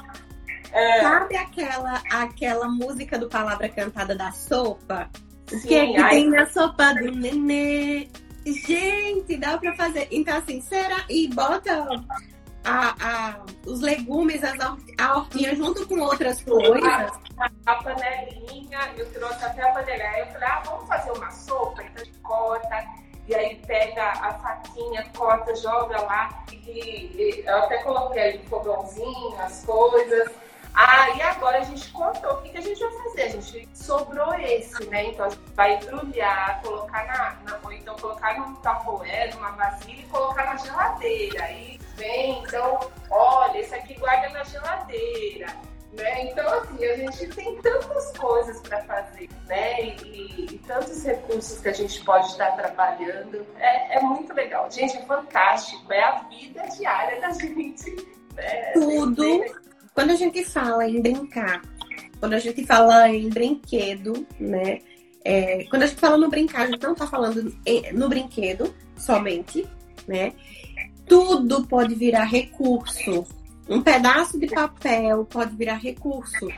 [0.72, 1.00] é...
[1.02, 5.08] Sabe aquela, aquela música do Palavra Cantada da sopa?
[5.52, 6.10] O que é que ai...
[6.10, 8.08] tem na sopa do nenê?
[8.44, 10.08] Gente, dá pra fazer.
[10.10, 11.04] Então, assim, será?
[11.08, 11.86] E bota
[12.64, 14.58] a, a, os legumes, as,
[14.98, 16.82] a hortinha junto com outras coisas.
[17.38, 20.18] A, a, panelinha, eu trouxe até a panelinha.
[20.18, 21.82] Eu falei, ah, vamos fazer uma sopa?
[21.84, 22.84] Então corta,
[23.28, 26.44] e aí pega a faquinha, corta, joga lá.
[26.50, 30.41] E, e eu até coloquei ali fogãozinho, as coisas.
[30.74, 33.22] Ah, e agora a gente contou o que, que, a gente vai fazer.
[33.22, 35.06] A gente sobrou esse, né?
[35.06, 40.00] Então a gente vai embrulhar, colocar na, na ou então colocar num tapoé, numa vasilha
[40.00, 41.44] e colocar na geladeira.
[41.44, 45.46] Aí vem, então, olha, esse aqui guarda na geladeira.
[45.92, 46.30] Né?
[46.30, 49.82] Então, assim, a gente tem tantas coisas para fazer, né?
[49.82, 53.46] E, e, e, tantos recursos que a gente pode estar trabalhando.
[53.58, 54.70] É, é muito legal.
[54.70, 55.92] Gente, é fantástico.
[55.92, 57.94] É a vida diária da gente.
[58.34, 58.72] Né?
[58.72, 59.61] Tudo
[59.94, 61.62] quando a gente fala em brincar,
[62.18, 64.80] quando a gente fala em brinquedo, né?
[65.24, 67.54] É, quando a gente fala no brincar, a gente não está falando
[67.92, 69.66] no brinquedo somente,
[70.06, 70.32] né?
[71.06, 73.24] Tudo pode virar recurso.
[73.68, 76.48] Um pedaço de papel pode virar recurso.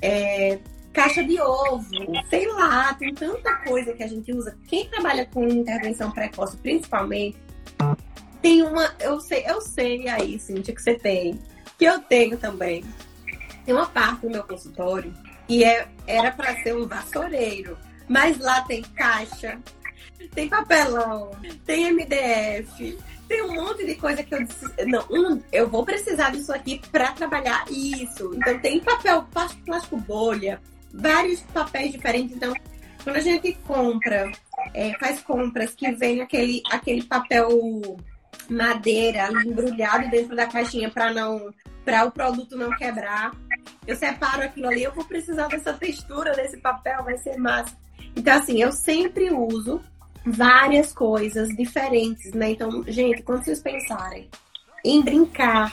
[0.00, 0.58] É,
[0.92, 1.90] caixa de ovo,
[2.30, 4.56] sei lá, tem tanta coisa que a gente usa.
[4.68, 7.36] Quem trabalha com intervenção precoce, principalmente,
[8.40, 8.94] tem uma.
[9.00, 11.38] Eu sei, eu sei aí, Cintia, que você tem
[11.78, 12.84] que eu tenho também.
[13.64, 15.14] Tem uma parte do meu consultório
[15.46, 17.76] que é, era para ser um vassoureiro,
[18.08, 19.58] mas lá tem caixa,
[20.34, 21.30] tem papelão,
[21.66, 22.98] tem MDF,
[23.28, 27.12] tem um monte de coisa que eu disse, não, eu vou precisar disso aqui para
[27.12, 28.32] trabalhar isso.
[28.34, 29.26] Então tem papel
[29.64, 30.60] plástico bolha,
[30.92, 32.36] vários papéis diferentes.
[32.36, 32.54] Então,
[33.02, 34.30] quando a gente compra,
[34.72, 37.48] é, faz compras que vem aquele, aquele papel
[38.48, 41.52] madeira embrulhado dentro da caixinha para não
[41.84, 43.32] para o produto não quebrar.
[43.86, 47.76] Eu separo aquilo ali, eu vou precisar dessa textura desse papel, vai ser massa.
[48.16, 49.82] Então assim, eu sempre uso
[50.24, 52.52] várias coisas diferentes, né?
[52.52, 54.30] Então, gente, quando vocês pensarem
[54.84, 55.72] em brincar,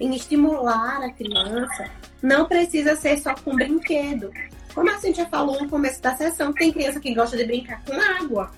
[0.00, 1.88] em estimular a criança,
[2.20, 4.32] não precisa ser só com brinquedo.
[4.74, 7.92] Como a Cintia falou no começo da sessão, tem criança que gosta de brincar com
[7.92, 8.50] água.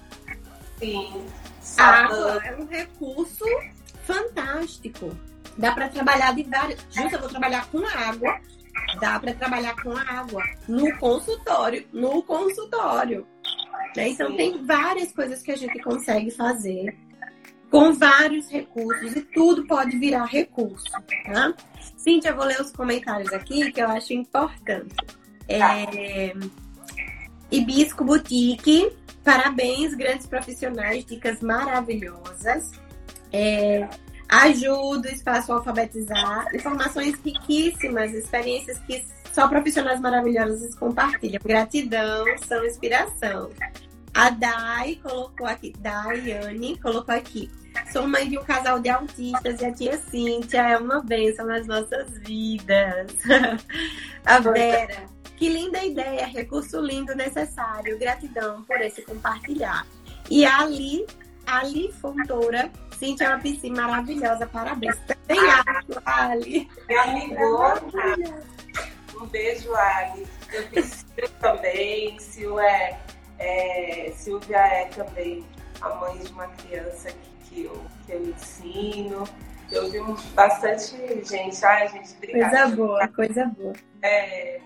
[0.78, 1.26] Sim.
[1.78, 3.44] A água é um recurso
[4.04, 5.16] fantástico.
[5.58, 6.80] Dá para trabalhar de várias.
[6.90, 8.40] Gente, eu vou trabalhar com água.
[9.00, 11.86] Dá para trabalhar com água no consultório.
[11.92, 13.26] No consultório.
[13.96, 14.08] Né?
[14.08, 16.94] Então, tem várias coisas que a gente consegue fazer
[17.70, 20.90] com vários recursos e tudo pode virar recurso,
[21.24, 21.52] tá?
[21.96, 24.94] Cíntia, eu vou ler os comentários aqui que eu acho importante.
[25.48, 26.32] É...
[27.50, 28.92] Hibisco Boutique,
[29.26, 32.70] parabéns, grandes profissionais, dicas maravilhosas.
[33.32, 33.88] É...
[34.28, 41.40] Ajuda o espaço a alfabetizar, informações riquíssimas, experiências que só profissionais maravilhosos compartilham.
[41.44, 43.50] Gratidão, são inspiração.
[44.14, 47.50] A Dai colocou aqui, Daiane colocou aqui.
[47.92, 51.66] Sou mãe de um casal de autistas e a tia Cíntia é uma bênção nas
[51.66, 53.12] nossas vidas.
[54.24, 55.04] a Vera,
[55.36, 57.98] que linda ideia, recurso lindo necessário.
[57.98, 59.86] Gratidão por esse compartilhar.
[60.30, 61.06] E Ali,
[61.46, 64.96] Ali Fontoura, Cíntia é uma piscina maravilhosa, parabéns.
[65.06, 66.68] Também acho, Ali.
[66.88, 68.44] Minha amigona.
[69.20, 70.26] Um beijo, Ali.
[70.52, 72.18] Eu também.
[72.20, 72.98] Sil é
[73.38, 75.44] é, Silvia é também
[75.80, 79.24] a mãe de uma criança que, que, eu, que eu ensino.
[79.70, 80.00] Eu vi
[80.34, 81.64] bastante gente.
[81.64, 82.50] Ai, gente, obrigada.
[82.50, 83.72] Coisa boa, coisa boa.
[84.02, 84.60] É.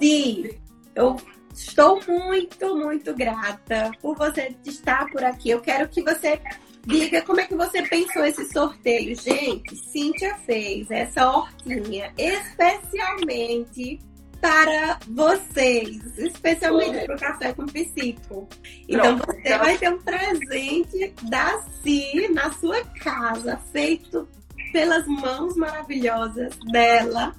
[0.00, 0.50] Sim,
[0.94, 1.16] eu
[1.54, 5.50] estou muito, muito grata por você estar por aqui.
[5.50, 6.40] Eu quero que você
[6.86, 9.14] diga como é que você pensou esse sorteio.
[9.16, 14.00] Gente, Cíntia fez essa hortinha especialmente
[14.40, 18.48] para vocês, especialmente para o Café com Psico.
[18.88, 24.28] Então Pronto, você vai ter um presente da Si na sua casa, feito
[24.72, 27.36] pelas mãos maravilhosas dela.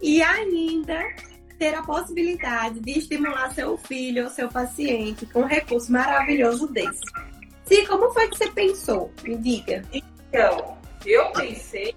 [0.00, 1.00] E ainda
[1.62, 7.02] ter a possibilidade de estimular seu filho ou seu paciente com um recurso maravilhoso desse.
[7.64, 9.12] Si, como foi que você pensou?
[9.22, 9.80] Me diga.
[9.92, 10.76] Então,
[11.06, 11.94] eu pensei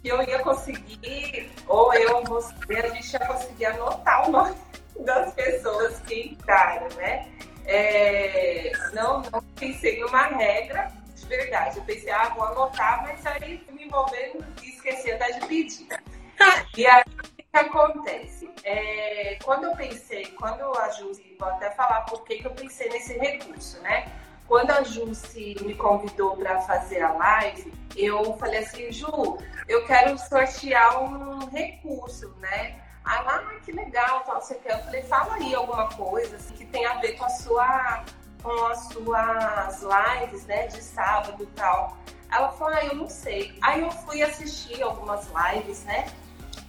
[0.00, 4.54] que eu ia conseguir, ou eu, você, a gente ia conseguir anotar o nome
[5.04, 7.28] das pessoas que entraram, né?
[7.66, 11.78] É, não, não pensei numa regra de verdade.
[11.78, 15.88] Eu pensei, ah, vou anotar, mas aí me envolvendo e esqueci até de pedir.
[16.76, 17.02] E aí,
[17.58, 18.50] acontece?
[18.64, 23.14] É, quando eu pensei, quando a Júlia, vou até falar por que, eu pensei nesse
[23.18, 24.10] recurso, né?
[24.46, 30.16] Quando a Jússi me convidou para fazer a live, eu falei assim, Ju, eu quero
[30.18, 32.80] sortear um recurso, né?
[33.04, 34.78] Aí lá, ah, que legal, tal, você quer?
[34.78, 38.04] Eu falei, fala aí alguma coisa assim, que tem a ver com a sua,
[38.42, 41.96] com as suas lives, né, de sábado e tal.
[42.30, 43.56] Ela falou, ah, eu não sei.
[43.62, 46.06] Aí eu fui assistir algumas lives, né?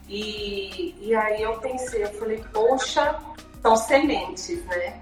[0.10, 3.20] E, e aí eu pensei, eu falei, poxa,
[3.62, 5.00] são sementes, né?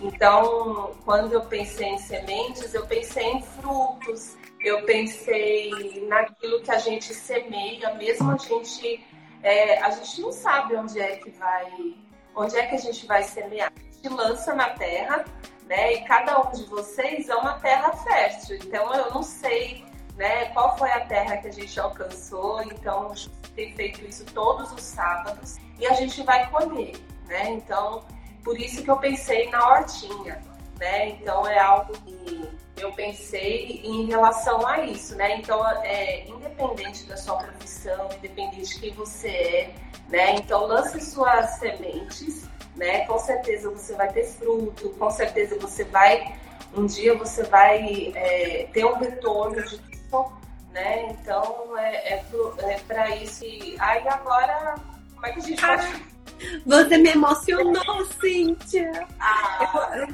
[0.00, 6.78] Então, quando eu pensei em sementes, eu pensei em frutos, eu pensei naquilo que a
[6.78, 9.04] gente semeia, mesmo a gente,
[9.42, 11.94] é, a gente não sabe onde é que vai,
[12.34, 13.70] onde é que a gente vai semear.
[13.76, 15.26] A gente lança na terra,
[15.66, 15.92] né?
[15.92, 18.56] E cada um de vocês é uma terra fértil.
[18.56, 19.84] Então, eu não sei,
[20.16, 20.46] né?
[20.54, 22.62] Qual foi a terra que a gente alcançou?
[22.62, 23.12] Então,
[23.58, 26.94] tem feito isso todos os sábados e a gente vai colher,
[27.26, 27.50] né?
[27.50, 28.04] Então
[28.44, 30.40] por isso que eu pensei na hortinha,
[30.78, 31.08] né?
[31.08, 35.38] Então é algo que eu pensei em relação a isso, né?
[35.38, 39.74] Então, é, independente da sua profissão, independente de quem você é,
[40.08, 40.36] né?
[40.36, 43.04] Então, lance suas sementes, né?
[43.06, 46.36] Com certeza você vai ter fruto, com certeza você vai,
[46.76, 49.78] um dia você vai é, ter um retorno de
[50.08, 50.32] tudo,
[50.78, 51.08] né?
[51.10, 52.24] Então, é, é,
[52.62, 53.44] é para isso.
[53.44, 54.76] E aí, agora,
[55.14, 56.18] como é que a gente pode
[56.64, 59.06] você me emocionou, Cíntia.
[59.18, 60.06] Ah.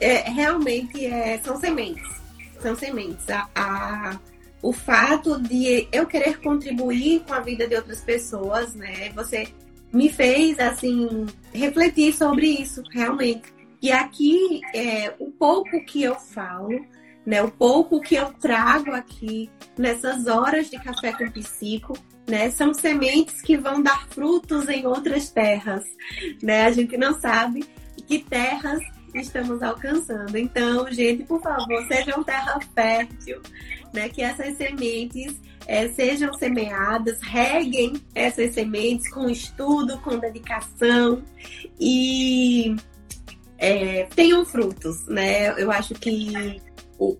[0.00, 2.08] É, realmente é, são sementes.
[2.60, 3.28] São sementes.
[3.30, 4.20] A, a,
[4.60, 9.10] o fato de eu querer contribuir com a vida de outras pessoas, né?
[9.14, 9.48] Você
[9.92, 13.52] me fez, assim, refletir sobre isso, realmente.
[13.80, 16.84] E aqui, é, o pouco que eu falo,
[17.24, 17.42] né?
[17.42, 21.96] O pouco que eu trago aqui nessas horas de café com psico,
[22.28, 22.50] né?
[22.50, 25.84] São sementes que vão dar frutos em outras terras,
[26.42, 26.64] né?
[26.64, 27.64] A gente não sabe
[28.06, 28.80] que terras
[29.14, 30.36] estamos alcançando.
[30.36, 33.40] Então, gente, por favor, sejam terra fértil,
[33.92, 34.08] né?
[34.08, 41.22] Que essas sementes é, sejam semeadas, reguem essas sementes com estudo, com dedicação
[41.78, 42.74] e
[43.58, 45.50] é, tenham frutos, né?
[45.60, 46.60] Eu acho que
[46.98, 47.16] o,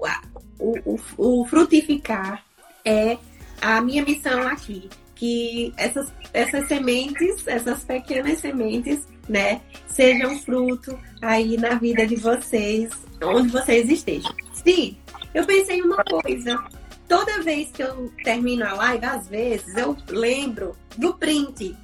[0.58, 2.44] o, o, o frutificar
[2.84, 3.16] é
[3.60, 11.56] a minha missão aqui, que essas, essas sementes, essas pequenas sementes, né, sejam fruto aí
[11.56, 12.90] na vida de vocês,
[13.22, 14.34] onde vocês estejam.
[14.52, 14.96] Sim,
[15.32, 16.62] eu pensei em uma coisa.
[17.08, 21.76] Toda vez que eu termino a live, às vezes, eu lembro do print.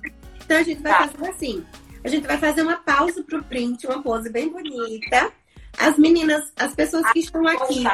[0.44, 1.08] Então a gente vai tá.
[1.08, 1.64] fazer assim.
[2.02, 5.30] A gente vai fazer uma pausa pro print, uma pose bem bonita.
[5.78, 7.84] As meninas, as pessoas que estão aqui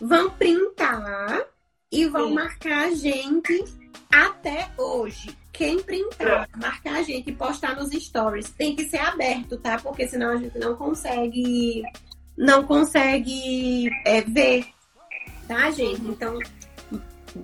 [0.00, 1.46] vão printar
[1.90, 2.34] e vão Sim.
[2.34, 3.64] marcar a gente
[4.12, 5.36] até hoje.
[5.52, 9.78] Quem printar, marcar a gente e postar nos stories tem que ser aberto, tá?
[9.78, 11.82] Porque senão a gente não consegue
[12.36, 14.64] não consegue é, ver,
[15.46, 16.00] tá, gente?
[16.02, 16.38] Então,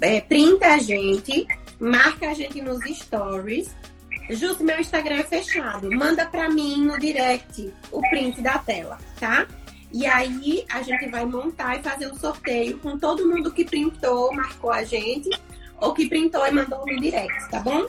[0.00, 1.46] é, printa a gente,
[1.78, 3.74] marca a gente nos stories.
[4.30, 5.90] Justo, meu Instagram é fechado.
[5.90, 9.46] Manda pra mim no direct o print da tela, tá?
[9.92, 14.32] E aí a gente vai montar e fazer um sorteio com todo mundo que printou,
[14.34, 15.30] marcou a gente,
[15.80, 17.86] ou que printou e mandou no direct, tá bom?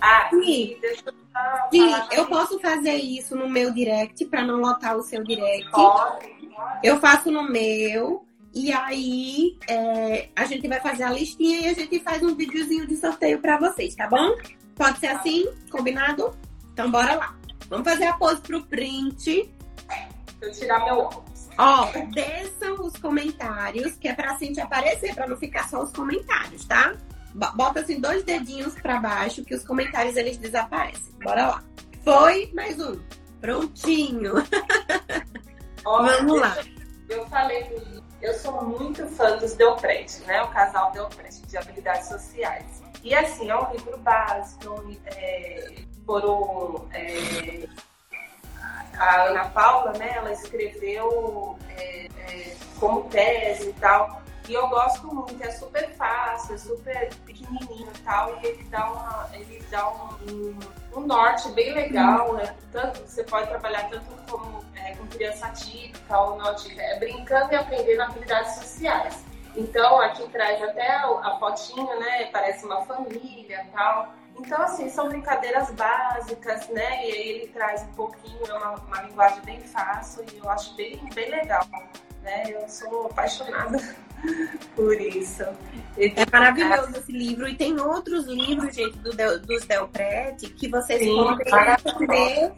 [0.00, 0.76] Ah, sim.
[0.80, 1.22] Deixa eu
[1.70, 5.70] Sim, eu posso fazer isso no meu direct para não lotar o seu direct.
[5.70, 6.80] Pode, pode.
[6.82, 8.24] Eu faço no meu.
[8.54, 12.86] E aí é, a gente vai fazer a listinha e a gente faz um videozinho
[12.86, 14.36] de sorteio para vocês, tá bom?
[14.74, 15.48] Pode ser assim?
[15.70, 16.36] Combinado?
[16.72, 17.34] Então bora lá.
[17.70, 19.50] Vamos fazer a pose pro print.
[20.42, 21.48] Eu tirar meu óculos.
[21.56, 26.64] Ó, desçam os comentários, que é pra Cintia aparecer, pra não ficar só os comentários,
[26.64, 26.94] tá?
[27.34, 31.14] Bota assim dois dedinhos para baixo que os comentários eles desaparecem.
[31.22, 31.64] Bora lá.
[32.04, 33.00] Foi mais um.
[33.40, 34.34] Prontinho.
[35.84, 36.56] Vamos lá.
[37.08, 37.64] Eu falei
[38.22, 40.42] eu sou muito fã dos Delpret, né?
[40.42, 42.82] O casal Delpret de habilidades sociais.
[43.02, 45.74] E assim, é um livro básico, é,
[46.06, 47.66] foram é,
[48.98, 50.12] a Ana Paula, né?
[50.16, 54.22] Ela escreveu é, é como tese e tal.
[54.48, 58.90] E eu gosto muito, é super fácil, é super pequenininho e tal, e ele dá,
[58.90, 60.58] uma, ele dá um,
[60.96, 62.52] um, norte bem legal, né?
[62.72, 67.52] Tanto, você pode trabalhar tanto como, é, com criança típica ou não típica, é brincando
[67.52, 69.24] e aprendendo habilidades sociais.
[69.54, 72.26] Então, aqui traz até a, fotinha, né?
[72.32, 74.12] Parece uma família e tal.
[74.38, 77.06] Então, assim, são brincadeiras básicas, né?
[77.06, 80.74] E aí ele traz um pouquinho, é uma, uma linguagem bem fácil e eu acho
[80.74, 81.66] bem, bem legal
[82.22, 82.44] né?
[82.48, 83.78] Eu sou apaixonada
[84.74, 85.42] por isso.
[85.96, 87.48] É maravilhoso esse livro.
[87.48, 92.52] E tem outros livros, gente, do Del, dos Delprete, que vocês Sim, podem ver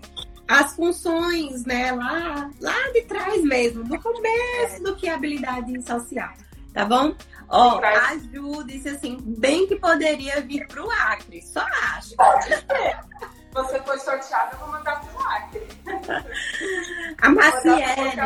[0.47, 1.93] as funções, né?
[1.93, 6.33] Lá, lá de trás mesmo, do começo do que é habilidade social.
[6.73, 7.15] Tá bom?
[7.49, 11.65] Ó, a Ju disse assim, bem que poderia vir pro Acre, só
[11.97, 12.17] acho.
[12.17, 12.99] Pode ser.
[13.53, 15.63] Você foi sorteada, eu vou mandar pro Acre.
[17.21, 18.21] A Maciele.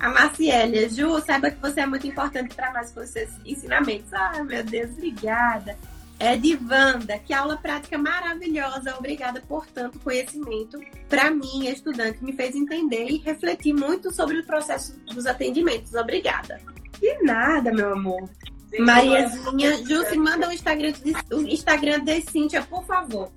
[0.00, 4.12] A Marciélia, Ju, saiba que você é muito importante para nós com seus ensinamentos.
[4.12, 5.76] Ah, meu Deus, obrigada.
[6.20, 8.96] É de Wanda, que aula prática maravilhosa.
[8.96, 10.80] Obrigada por tanto conhecimento.
[11.08, 15.94] Para mim, estudante, me fez entender e refletir muito sobre o processo dos atendimentos.
[15.94, 16.60] Obrigada.
[17.00, 18.28] De nada, meu amor.
[18.70, 23.30] Sim, Mariazinha, se manda o Instagram, de, o Instagram de Cíntia, por favor.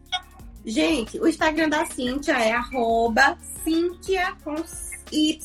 [0.66, 4.56] Gente, o Instagram da Cíntia é arroba Cíntia com
[5.12, 5.40] Y,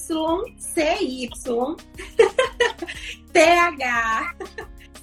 [0.59, 1.29] C, Y,
[3.33, 4.35] T, H,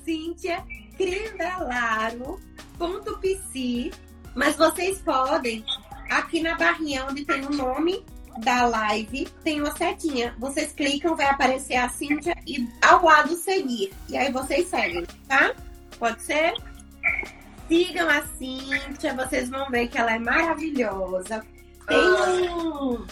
[0.05, 0.63] Cíntia,
[0.97, 2.39] Crindalaro,
[2.77, 3.91] ponto PC.
[4.35, 5.63] Mas vocês podem,
[6.09, 8.03] aqui na barrinha onde tem o nome
[8.39, 10.35] da live, tem uma setinha.
[10.39, 13.93] Vocês clicam, vai aparecer a Cíntia e ao lado seguir.
[14.09, 15.53] E aí vocês seguem, tá?
[15.99, 16.53] Pode ser?
[17.67, 21.45] Sigam a Cíntia, vocês vão ver que ela é maravilhosa.
[21.87, 23.05] Tem um.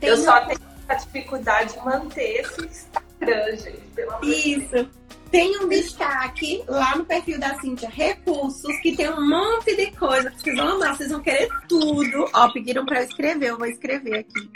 [0.00, 0.24] Tem eu um...
[0.24, 3.80] só tenho a dificuldade de manter esse Instagram, gente.
[3.94, 4.90] Pelo amor Isso.
[5.30, 10.30] Tem um destaque lá no perfil da Cintia, recursos, que tem um monte de coisa
[10.30, 12.30] que vocês vão amar, vocês vão querer tudo.
[12.32, 14.50] Ó, pediram para eu escrever, eu vou escrever aqui.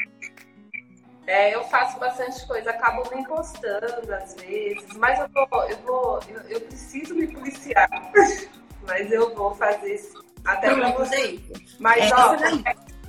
[1.27, 6.21] É, eu faço bastante coisa, acabo me postando às vezes, mas eu vou, eu vou,
[6.29, 7.89] eu, eu preciso me policiar.
[8.87, 10.25] mas eu vou fazer isso.
[10.45, 11.39] Até pra você.
[11.79, 12.37] Mas, é ó,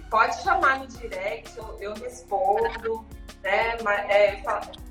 [0.10, 3.06] pode chamar no direct, eu, eu respondo,
[3.42, 3.76] né?
[4.10, 4.44] É,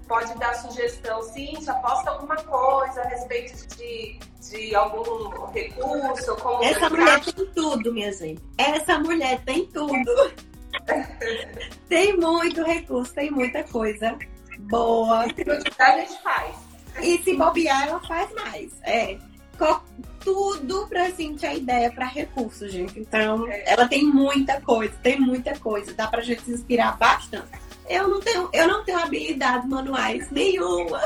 [0.07, 4.19] pode dar sugestão, Cíntia, posta alguma coisa a respeito de,
[4.51, 6.37] de algum recurso.
[6.37, 8.43] Como Essa mulher tem tudo, minha gente.
[8.59, 10.33] Essa mulher tem tudo.
[11.89, 14.19] tem muito recurso, tem muita coisa
[14.61, 15.21] boa.
[15.21, 16.57] A gente faz.
[17.01, 18.73] E se bobear, ela faz mais.
[18.83, 19.19] É
[20.21, 22.99] tudo pra gente a ideia para recursos, gente.
[22.99, 25.93] Então, ela tem muita coisa, tem muita coisa.
[25.95, 27.51] Dá pra gente se inspirar bastante.
[27.93, 31.01] Eu não tenho, eu não tenho habilidades manuais nenhuma.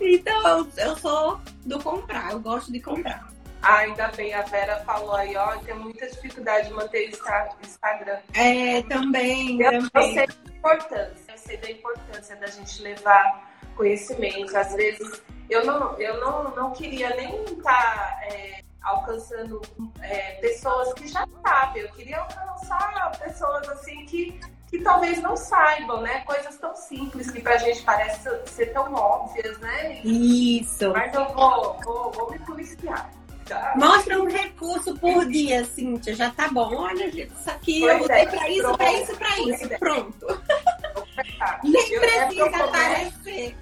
[0.00, 3.32] Então, eu sou do comprar, eu gosto de comprar.
[3.62, 8.18] Ah, ainda bem, a Vera falou aí, ó, tem muita dificuldade de manter o Instagram.
[8.34, 10.18] É, também, eu, também.
[10.18, 14.56] Eu sei da importância, eu sei da importância da gente levar conhecimento.
[14.56, 19.60] Às vezes eu não, eu não, não queria nem estar tá, é, alcançando
[20.00, 24.38] é, pessoas que já sabem, eu queria alcançar pessoas assim que,
[24.70, 26.20] que talvez não saibam, né?
[26.20, 30.00] Coisas tão simples que pra gente parece ser tão óbvias, né?
[30.04, 30.90] Isso.
[30.90, 33.10] Mas eu vou, vou, vou me policiar.
[33.46, 33.74] Tá?
[33.76, 36.14] Mostra um recurso por dia, Cíntia.
[36.14, 36.74] Já tá bom.
[36.74, 39.72] Olha, isso aqui pois eu vou é, pra isso, pra isso, pra isso.
[39.72, 39.78] É.
[39.78, 40.26] Pronto.
[41.62, 43.56] Nem precisa aparecer.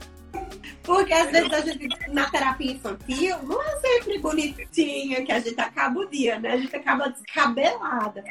[0.82, 5.60] Porque às vezes a gente, na terapia infantil, não é sempre bonitinha que a gente
[5.60, 6.52] acaba o dia, né?
[6.52, 8.24] A gente acaba descabelada.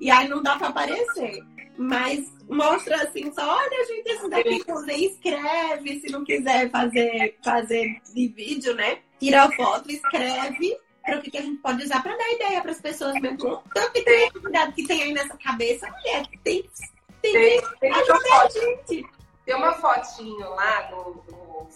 [0.00, 1.42] E aí não dá pra aparecer.
[1.76, 8.00] Mas mostra assim, só olha, gente, isso daqui você escreve, se não quiser fazer, fazer
[8.14, 8.98] de vídeo, né?
[9.18, 12.70] Tira a foto, escreve para o que, a gente pode usar para dar ideia para
[12.70, 13.62] as pessoas mesmo.
[13.74, 16.62] Tanto que tem cuidado que tem aí nessa cabeça, mulher, tem,
[17.20, 19.06] tem, tem, tem ajuda a gente.
[19.44, 21.68] Tem uma fotinho lá do, do,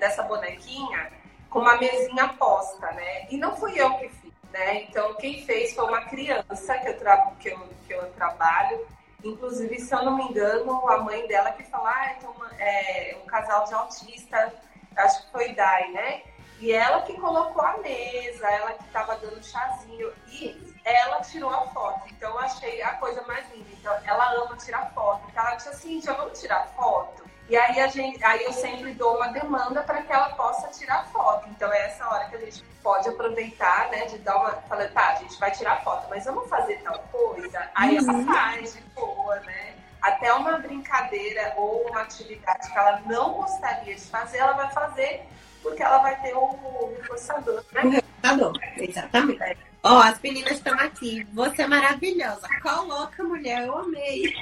[0.00, 1.12] dessa bonequinha
[1.48, 3.28] com uma mesinha posta, né?
[3.30, 4.82] E não fui eu que fiz, né?
[4.82, 8.84] Então quem fez foi uma criança que eu, tra que eu, que eu trabalho.
[9.24, 13.26] Inclusive, se eu não me engano, a mãe dela que falou, ah, então, é um
[13.26, 14.52] casal de autista,
[14.96, 16.22] acho que foi Dai, né?
[16.60, 20.12] E ela que colocou a mesa, ela que estava dando chazinho.
[20.28, 22.06] E ela tirou a foto.
[22.12, 23.68] Então eu achei a coisa mais linda.
[23.72, 25.26] Então ela ama tirar foto.
[25.30, 27.23] Então ela disse assim, já vamos tirar foto?
[27.48, 31.06] E aí, a gente, aí eu sempre dou uma demanda para que ela possa tirar
[31.12, 31.48] foto.
[31.50, 34.06] Então é essa hora que a gente pode aproveitar, né?
[34.06, 34.52] De dar uma.
[34.62, 37.68] Falar, tá, a gente vai tirar foto, mas vamos fazer tal coisa.
[37.74, 38.10] Aí uhum.
[38.10, 39.74] ela faz de boa, né?
[40.00, 45.26] Até uma brincadeira ou uma atividade que ela não gostaria de fazer, ela vai fazer
[45.62, 47.80] porque ela vai ter um reforçador, né?
[47.82, 49.58] Um reforçador, exatamente.
[49.82, 51.26] Ó, oh, as meninas estão aqui.
[51.32, 52.48] Você é maravilhosa.
[52.62, 54.34] Coloca, mulher, eu amei.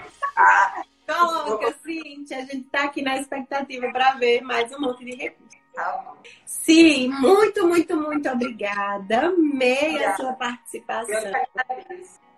[1.07, 2.39] Coloca, Cintia.
[2.39, 5.61] A gente tá aqui na expectativa para ver mais um monte de recursos.
[5.75, 6.15] Tá
[6.45, 9.27] Sim, muito, muito, muito obrigada.
[9.27, 11.33] Amei a sua participação.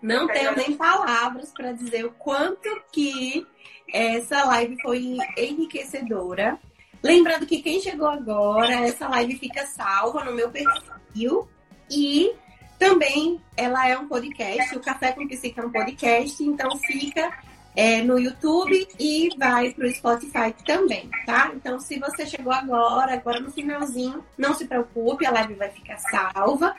[0.01, 3.45] Não tenho nem palavras para dizer o quanto que
[3.93, 6.57] essa live foi enriquecedora.
[7.03, 11.47] Lembrando que quem chegou agora, essa live fica salva no meu perfil
[11.89, 12.33] e
[12.79, 17.31] também ela é um podcast, o Café com Psique é um podcast, então fica
[17.75, 21.51] é, no YouTube e vai para o Spotify também, tá?
[21.53, 25.97] Então, se você chegou agora, agora no finalzinho, não se preocupe, a live vai ficar
[25.97, 26.75] salva.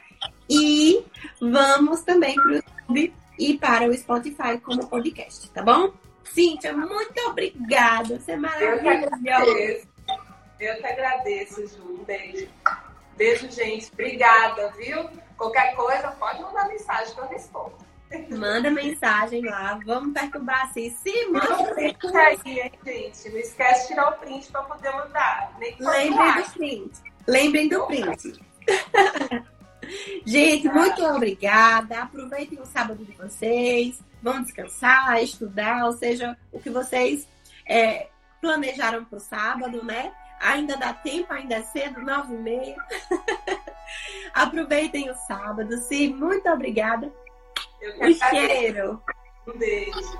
[0.48, 1.04] E
[1.40, 5.92] vamos também para o YouTube e para o Spotify como podcast, tá bom?
[6.24, 8.18] Cíntia, muito obrigada.
[8.18, 9.86] Você é maravilhosa.
[10.58, 11.82] Eu que agradeço, Ju.
[12.00, 12.48] Um beijo.
[13.16, 13.90] Beijo, gente.
[13.92, 15.08] Obrigada, viu?
[15.36, 17.85] Qualquer coisa, pode mandar mensagem que eu respondo.
[18.30, 20.90] Manda mensagem lá, vamos perturbar assim.
[20.90, 22.36] Se manda aí,
[22.84, 23.28] gente.
[23.30, 25.56] Não esquece de tirar o print para poder mandar.
[25.58, 26.92] Lembrem do print.
[27.26, 28.40] Lembrem do print.
[30.24, 32.02] gente, muito obrigada.
[32.02, 34.00] Aproveitem o sábado de vocês.
[34.22, 37.28] Vão descansar, estudar, ou seja, o que vocês
[37.68, 38.08] é,
[38.40, 40.12] planejaram para o sábado, né?
[40.40, 42.76] Ainda dá tempo, ainda é cedo, nove e meia.
[44.34, 45.76] Aproveitem o sábado.
[45.78, 47.12] Sim, muito obrigada.
[47.80, 48.48] Eu quero o é.
[48.48, 49.02] cheiro.
[49.46, 50.18] Um beijo.